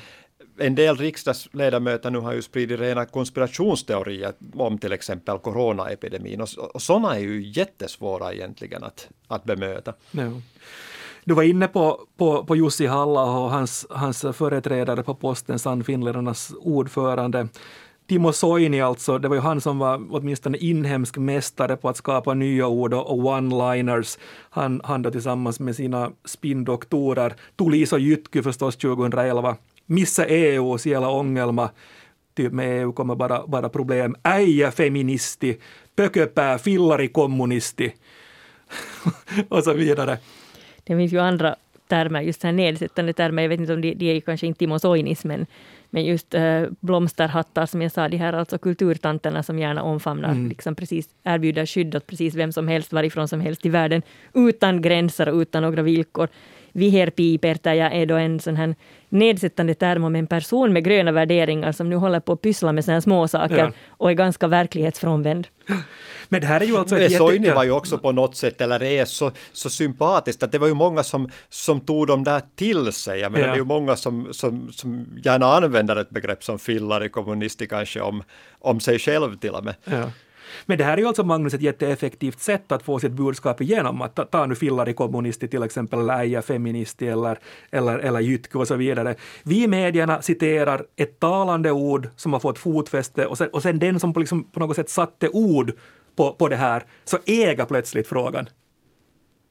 En 0.57 0.75
del 0.75 0.97
riksdagsledamöter 0.97 2.11
nu 2.11 2.19
har 2.19 2.33
ju 2.33 2.41
spridit 2.41 2.79
rena 2.79 3.05
konspirationsteorier 3.05 4.33
om 4.53 4.77
till 4.77 4.93
exempel 4.93 5.37
coronaepidemin 5.37 6.41
och, 6.41 6.47
och 6.73 6.81
sådana 6.81 7.15
är 7.15 7.19
ju 7.19 7.51
jättesvåra 7.51 8.33
egentligen 8.33 8.83
att, 8.83 9.09
att 9.27 9.43
bemöta. 9.43 9.93
Ja. 10.11 10.31
Du 11.25 11.33
var 11.33 11.43
inne 11.43 11.67
på, 11.67 12.01
på, 12.17 12.45
på 12.45 12.55
Jussi 12.55 12.85
halla 12.85 13.23
och 13.23 13.51
hans, 13.51 13.85
hans 13.89 14.25
företrädare 14.33 15.03
på 15.03 15.15
posten, 15.15 15.59
Sannfinländarnas 15.59 16.53
ordförande. 16.59 17.47
Timo 18.13 18.33
Soini 18.33 18.81
alltså, 18.81 19.17
det 19.17 19.27
var 19.27 19.35
ju 19.35 19.41
han 19.41 19.61
som 19.61 19.79
var 19.79 20.01
åtminstone 20.09 20.57
inhemsk 20.57 21.17
mästare 21.17 21.75
på 21.75 21.89
att 21.89 21.97
skapa 21.97 22.33
nya 22.33 22.67
ord 22.67 22.93
och 22.93 23.17
one-liners. 23.17 24.19
Han, 24.49 24.81
han 24.83 25.01
då 25.01 25.11
tillsammans 25.11 25.59
med 25.59 25.75
sina 25.75 26.11
spindoktorer, 26.25 27.33
Tuliso 27.55 27.97
Jytky 27.97 28.41
förstås 28.43 28.77
2011, 28.77 29.55
missa 29.85 30.25
EU, 30.25 30.77
siellä 30.77 31.09
ongelma, 31.09 31.69
typ 32.35 32.53
med 32.53 32.81
EU 32.81 32.93
kommer 32.93 33.15
bara, 33.15 33.47
bara 33.47 33.69
problem, 33.69 34.15
äijä 34.23 34.71
feministi, 34.71 35.59
pököpää, 35.95 36.57
fillari 36.57 37.07
kommunisti. 37.07 37.93
Och 39.49 39.63
så 39.63 39.73
vidare. 39.73 40.17
Det 40.83 40.95
finns 40.95 41.13
ju 41.13 41.19
andra 41.19 41.55
termer, 41.87 42.21
just 42.21 42.43
här 42.43 42.51
nedsättande 42.51 43.13
termer, 43.13 43.41
jag 43.41 43.49
vet 43.49 43.59
inte 43.59 43.73
om 43.73 43.81
de, 43.81 43.93
de 43.93 44.17
är 44.17 44.19
kanske 44.19 44.47
inte 44.47 44.59
Timo 44.59 44.79
Soinis, 44.79 45.25
men 45.25 45.45
men 45.93 46.05
just 46.05 46.33
äh, 46.33 46.63
blomsterhattar 46.79 47.65
som 47.65 47.81
jag 47.81 47.91
sa, 47.91 48.09
de 48.09 48.17
här 48.17 48.33
alltså 48.33 48.57
kulturtanterna 48.57 49.43
som 49.43 49.59
gärna 49.59 49.83
omfamnar, 49.83 50.31
mm. 50.31 50.49
liksom 50.49 50.75
precis 50.75 51.09
erbjuder 51.23 51.65
skydd 51.65 51.95
åt 51.95 52.07
precis 52.07 52.35
vem 52.35 52.51
som 52.51 52.67
helst, 52.67 52.93
varifrån 52.93 53.27
som 53.27 53.41
helst 53.41 53.65
i 53.65 53.69
världen, 53.69 54.01
utan 54.33 54.81
gränser 54.81 55.29
och 55.29 55.37
utan 55.37 55.63
några 55.63 55.81
villkor. 55.81 56.27
Viherpiipertäjä 56.73 57.89
är 57.89 58.05
då 58.05 58.15
en 58.15 58.39
sån 58.39 58.55
här 58.55 58.75
nedsättande 59.09 59.73
term 59.73 60.03
om 60.03 60.15
en 60.15 60.27
person 60.27 60.73
med 60.73 60.83
gröna 60.83 61.11
värderingar 61.11 61.71
som 61.71 61.89
nu 61.89 61.95
håller 61.95 62.19
på 62.19 62.33
att 62.33 62.41
pyssla 62.41 62.71
med 62.71 62.85
såna 62.85 62.95
här 62.95 63.01
småsaker 63.01 63.57
ja. 63.57 63.71
och 63.89 64.09
är 64.09 64.13
ganska 64.13 64.47
verklighetsfrånvänd. 64.47 65.47
Men 66.29 66.41
det 66.41 66.47
här 66.47 66.61
är 66.61 66.65
ju 66.65 66.77
alltså 66.77 67.09
Soini 67.09 67.49
var 67.49 67.63
ju 67.63 67.71
också 67.71 67.97
på 67.97 68.11
något 68.11 68.35
sätt, 68.35 68.61
eller 68.61 68.83
är 68.83 69.05
så, 69.05 69.31
så 69.51 69.69
sympatiskt, 69.69 70.43
att 70.43 70.51
det 70.51 70.59
var 70.59 70.67
ju 70.67 70.73
många 70.73 71.03
som, 71.03 71.29
som 71.49 71.79
tog 71.79 72.07
dem 72.07 72.23
där 72.23 72.41
till 72.55 72.91
sig. 72.91 73.19
Jag 73.19 73.31
menar, 73.31 73.45
ja. 73.45 73.51
det 73.51 73.55
är 73.55 73.59
ju 73.59 73.65
många 73.65 73.95
som, 73.95 74.27
som, 74.31 74.71
som 74.71 75.05
gärna 75.23 75.45
använder 75.45 75.95
ett 75.95 76.09
begrepp 76.09 76.43
som 76.43 76.59
fillare 76.59 77.09
kommunisti 77.09 77.67
kanske 77.67 78.01
om, 78.01 78.23
om 78.59 78.79
sig 78.79 78.99
själv 78.99 79.37
till 79.37 79.51
och 79.51 79.63
med. 79.63 79.75
Ja. 79.83 80.09
Men 80.65 80.77
det 80.77 80.83
här 80.83 80.93
är 80.93 80.97
ju 80.97 81.07
alltså, 81.07 81.23
Magnus, 81.23 81.53
ett 81.53 81.61
jätteeffektivt 81.61 82.39
sätt 82.39 82.71
att 82.71 82.83
få 82.83 82.99
sitt 82.99 83.11
budskap 83.11 83.61
igenom. 83.61 84.01
Att 84.01 84.15
ta, 84.15 84.25
ta 84.25 84.45
nu 84.45 84.55
fillari 84.55 84.93
kommunisti 84.93 85.47
till 85.47 85.63
exempel, 85.63 85.99
eller 85.99 86.19
äja 86.19 86.41
feministi 86.41 87.07
eller, 87.07 87.39
eller, 87.71 87.99
eller 87.99 88.19
jytke 88.19 88.57
och 88.57 88.67
så 88.67 88.75
vidare. 88.75 89.15
Vi 89.43 89.63
i 89.63 89.67
medierna 89.67 90.21
citerar 90.21 90.85
ett 90.95 91.19
talande 91.19 91.71
ord 91.71 92.09
som 92.15 92.33
har 92.33 92.39
fått 92.39 92.59
fotfäste 92.59 93.25
och 93.25 93.37
sen, 93.37 93.49
och 93.49 93.61
sen 93.61 93.79
den 93.79 93.99
som 93.99 94.13
på, 94.13 94.19
liksom, 94.19 94.43
på 94.43 94.59
något 94.59 94.75
sätt 94.75 94.89
satte 94.89 95.29
ord 95.29 95.71
på, 96.15 96.33
på 96.33 96.49
det 96.49 96.55
här, 96.55 96.83
så 97.05 97.17
äga 97.25 97.65
plötsligt 97.65 98.07
frågan. 98.07 98.47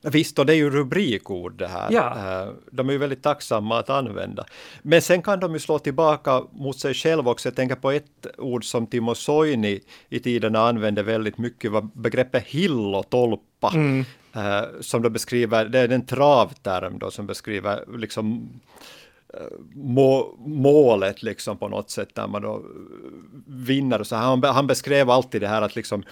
Visst, 0.02 0.38
och 0.38 0.46
det 0.46 0.52
är 0.52 0.56
ju 0.56 0.70
rubrikord 0.70 1.58
det 1.58 1.66
här. 1.66 1.88
Ja. 1.90 2.42
Eh, 2.42 2.52
de 2.70 2.88
är 2.88 2.92
ju 2.92 2.98
väldigt 2.98 3.22
tacksamma 3.22 3.78
att 3.78 3.90
använda. 3.90 4.44
Men 4.82 5.02
sen 5.02 5.22
kan 5.22 5.40
de 5.40 5.52
ju 5.52 5.58
slå 5.58 5.78
tillbaka 5.78 6.42
mot 6.52 6.78
sig 6.78 6.94
själva 6.94 7.30
också. 7.30 7.48
Jag 7.48 7.56
tänker 7.56 7.76
på 7.76 7.90
ett 7.90 8.26
ord 8.38 8.64
som 8.64 8.86
Timo 8.86 9.14
Soini 9.14 9.80
i 10.08 10.20
tiden 10.20 10.56
använde 10.56 11.02
väldigt 11.02 11.38
mycket, 11.38 11.72
var 11.72 11.88
begreppet 11.94 12.44
hillotolpa. 12.44 13.70
Mm. 13.74 14.04
Eh, 14.34 14.64
som 14.80 15.02
då 15.02 15.10
beskriver, 15.10 15.64
det 15.64 15.78
är 15.78 15.88
en 15.88 16.06
travterm 16.06 16.98
då 16.98 17.10
som 17.10 17.26
beskriver 17.26 17.84
liksom 17.98 18.48
eh, 19.34 19.40
må, 19.74 20.34
målet 20.38 21.22
liksom 21.22 21.56
på 21.58 21.68
något 21.68 21.90
sätt 21.90 22.14
där 22.14 22.26
man 22.26 22.42
då 22.42 22.62
vinner. 23.46 24.02
Så 24.02 24.16
han, 24.16 24.42
han 24.42 24.66
beskrev 24.66 25.10
alltid 25.10 25.40
det 25.40 25.48
här 25.48 25.62
att 25.62 25.76
liksom 25.76 26.04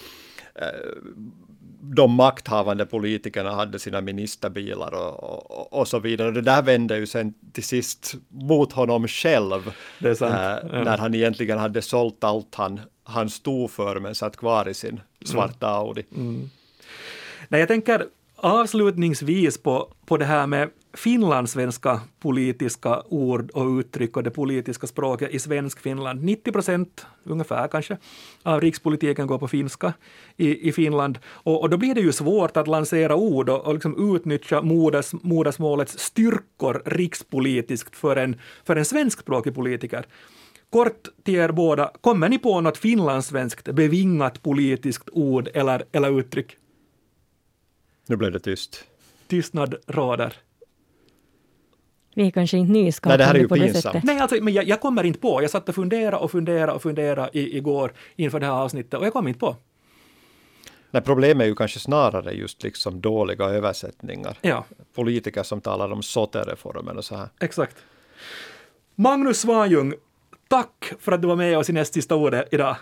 de 1.83 2.15
makthavande 2.15 2.87
politikerna 2.87 3.51
hade 3.51 3.79
sina 3.79 4.01
ministerbilar 4.01 4.95
och, 4.95 5.51
och, 5.51 5.73
och, 5.73 5.89
så 5.89 5.99
vidare. 5.99 6.31
Det 6.31 6.41
där 6.41 6.63
vände 6.63 6.99
ju 6.99 7.07
sen 7.07 7.35
till 7.53 7.65
sist 7.65 8.15
mot 8.29 8.73
honom 8.73 9.09
själv. 9.09 9.73
Äh, 10.05 10.11
ja. 10.21 10.59
När 10.63 10.99
han 10.99 11.15
egentligen 11.15 11.59
hade 11.59 11.83
sålt 11.83 12.25
allt 12.25 12.55
han, 12.55 12.81
han 13.05 13.31
stod 13.31 13.71
för 13.71 14.01
men 14.01 14.15
satt 14.15 14.37
kvar 14.37 14.69
i 14.69 14.75
sin 14.75 15.01
svarta 15.25 15.67
mm. 15.67 15.79
Audi. 15.79 16.05
Mm. 16.17 16.51
Nej, 17.49 17.61
jag 17.61 17.69
tänker 17.69 18.07
avslutningsvis 18.37 19.63
på, 19.63 19.93
på 20.07 20.17
det 20.17 20.25
här 20.25 20.47
med 20.47 20.71
finlandssvenska 20.95 22.01
politiska 22.21 23.03
ord 23.09 23.51
och 23.51 23.79
uttryck 23.79 24.17
och 24.17 24.23
det 24.23 24.31
politiska 24.31 24.87
språket 24.87 25.31
i 25.31 25.39
svensk 25.39 25.81
Finland. 25.81 26.25
90 26.25 26.53
procent 26.53 27.07
ungefär 27.25 27.69
kanske 27.69 27.99
av 28.43 28.61
rikspolitiken 28.61 29.27
går 29.27 29.39
på 29.39 29.49
finska 29.49 29.93
i, 30.37 30.69
i 30.69 30.73
Finland. 30.73 31.19
Och, 31.27 31.61
och 31.61 31.71
då 31.71 31.77
blir 31.77 31.95
det 31.95 32.01
ju 32.01 32.13
svårt 32.13 32.57
att 32.57 32.69
lansera 32.69 33.17
ord 33.17 33.49
och, 33.49 33.67
och 33.67 33.75
liksom 33.75 34.15
utnyttja 34.17 34.63
moders, 34.63 35.13
modersmålets 35.13 35.99
styrkor 35.99 36.83
rikspolitiskt 36.85 37.97
för 37.97 38.17
en, 38.17 38.41
för 38.65 38.77
en 38.77 38.85
svenskspråkig 38.85 39.55
politiker. 39.55 40.07
Kort 40.71 41.09
till 41.23 41.35
er 41.35 41.53
båda, 41.53 41.93
kommer 42.01 42.29
ni 42.29 42.39
på 42.39 42.61
något 42.61 42.79
finlandssvenskt 42.79 43.65
bevingat 43.65 44.43
politiskt 44.43 45.09
ord 45.13 45.49
eller, 45.55 45.85
eller 45.93 46.19
uttryck? 46.21 46.57
Nu 48.07 48.17
blev 48.17 48.33
det 48.33 48.41
tyst. 48.41 48.85
Tystnad 49.27 49.75
råder. 49.87 50.37
Vi 52.15 52.27
är 52.27 52.31
kanske 52.31 52.59
inte 52.59 52.73
nyskapande 52.73 53.17
Nej, 53.17 53.19
det 53.19 53.25
här 53.25 53.35
är 53.35 53.39
ju 53.39 53.49
på 53.49 53.55
pinsamt. 53.55 53.75
det 53.75 53.83
sättet. 53.83 54.05
Nej, 54.05 54.19
alltså, 54.19 54.37
men 54.43 54.55
jag, 54.55 54.65
jag, 54.65 54.81
kommer 54.81 55.05
inte 55.05 55.19
på. 55.21 55.43
Jag 55.43 55.51
satt 55.51 55.69
och 55.69 55.75
funderade 55.75 56.17
och 56.17 56.31
funderade 56.31 56.73
och 56.73 56.83
funderade 56.83 57.31
i, 57.33 57.57
igår 57.57 57.93
inför 58.17 58.41
det 58.41 58.47
här 58.47 58.53
avsnittet 58.53 58.95
och 58.95 59.07
jag 59.07 59.13
kom 59.13 59.29
inte 59.29 59.41
på. 59.41 59.57
Nej, 60.91 61.03
problemet 61.03 61.45
är 61.45 61.49
ju 61.49 61.55
kanske 61.55 61.79
snarare 61.79 62.33
just 62.33 62.63
liksom 62.63 63.01
dåliga 63.01 63.45
översättningar. 63.45 64.39
Ja. 64.41 64.65
Politiker 64.95 65.43
som 65.43 65.61
talar 65.61 65.93
om 65.93 66.03
SOTE-reformen 66.03 66.97
och 66.97 67.05
så 67.05 67.17
här. 67.17 67.29
Exakt. 67.41 67.77
Magnus 68.95 69.41
Svanjung, 69.41 69.95
tack 70.49 70.93
för 71.01 71.13
att 71.13 71.23
du 71.23 71.29
var 71.29 71.37
med 71.37 71.59
oss 71.59 71.71
i 71.71 71.73
näst 71.73 71.95
sista 71.95 72.15
ordet 72.15 72.49
idag. 72.51 72.77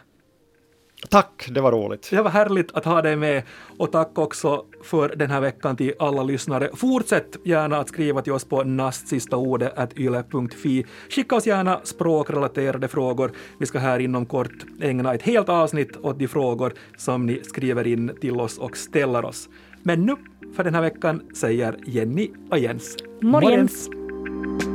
Tack, 1.11 1.49
det 1.51 1.61
var 1.61 1.73
roligt. 1.73 2.09
Det 2.11 2.23
var 2.23 2.31
härligt 2.31 2.73
att 2.73 2.85
ha 2.85 3.03
dig 3.03 3.17
med 3.17 3.43
och 3.79 3.93
tack 3.93 4.19
också 4.19 4.65
för 4.85 5.17
den 5.17 5.31
här 5.31 5.41
veckan 5.41 5.77
till 5.77 5.95
alla 5.99 6.23
lyssnare. 6.23 6.71
Fortsätt 6.75 7.37
gärna 7.45 7.79
att 7.79 7.89
skriva 7.89 8.23
till 8.23 8.33
oss 8.33 8.45
på 8.45 8.65
nastsistaordet.yle.fi. 8.65 10.87
Skicka 11.11 11.37
oss 11.37 11.47
gärna 11.47 11.81
språkrelaterade 11.85 12.89
frågor. 12.89 13.33
Vi 13.59 13.67
ska 13.67 13.79
här 13.79 13.99
inom 13.99 14.27
kort 14.27 14.65
ägna 14.81 15.15
ett 15.15 15.23
helt 15.23 15.49
avsnitt 15.49 15.97
åt 15.97 16.19
de 16.19 16.29
frågor 16.29 16.73
som 16.97 17.27
ni 17.27 17.41
skriver 17.45 17.87
in 17.87 18.17
till 18.21 18.41
oss 18.41 18.59
och 18.59 18.77
ställer 18.77 19.25
oss. 19.25 19.49
Men 19.83 20.07
nu 20.07 20.15
för 20.57 20.65
den 20.65 20.75
här 20.75 20.83
veckan 20.83 21.23
säger 21.35 21.77
Jenny 21.87 22.31
och 22.51 22.59
Jens 22.59 22.97
Morgens. 23.23 23.89
Morgens. 23.89 24.67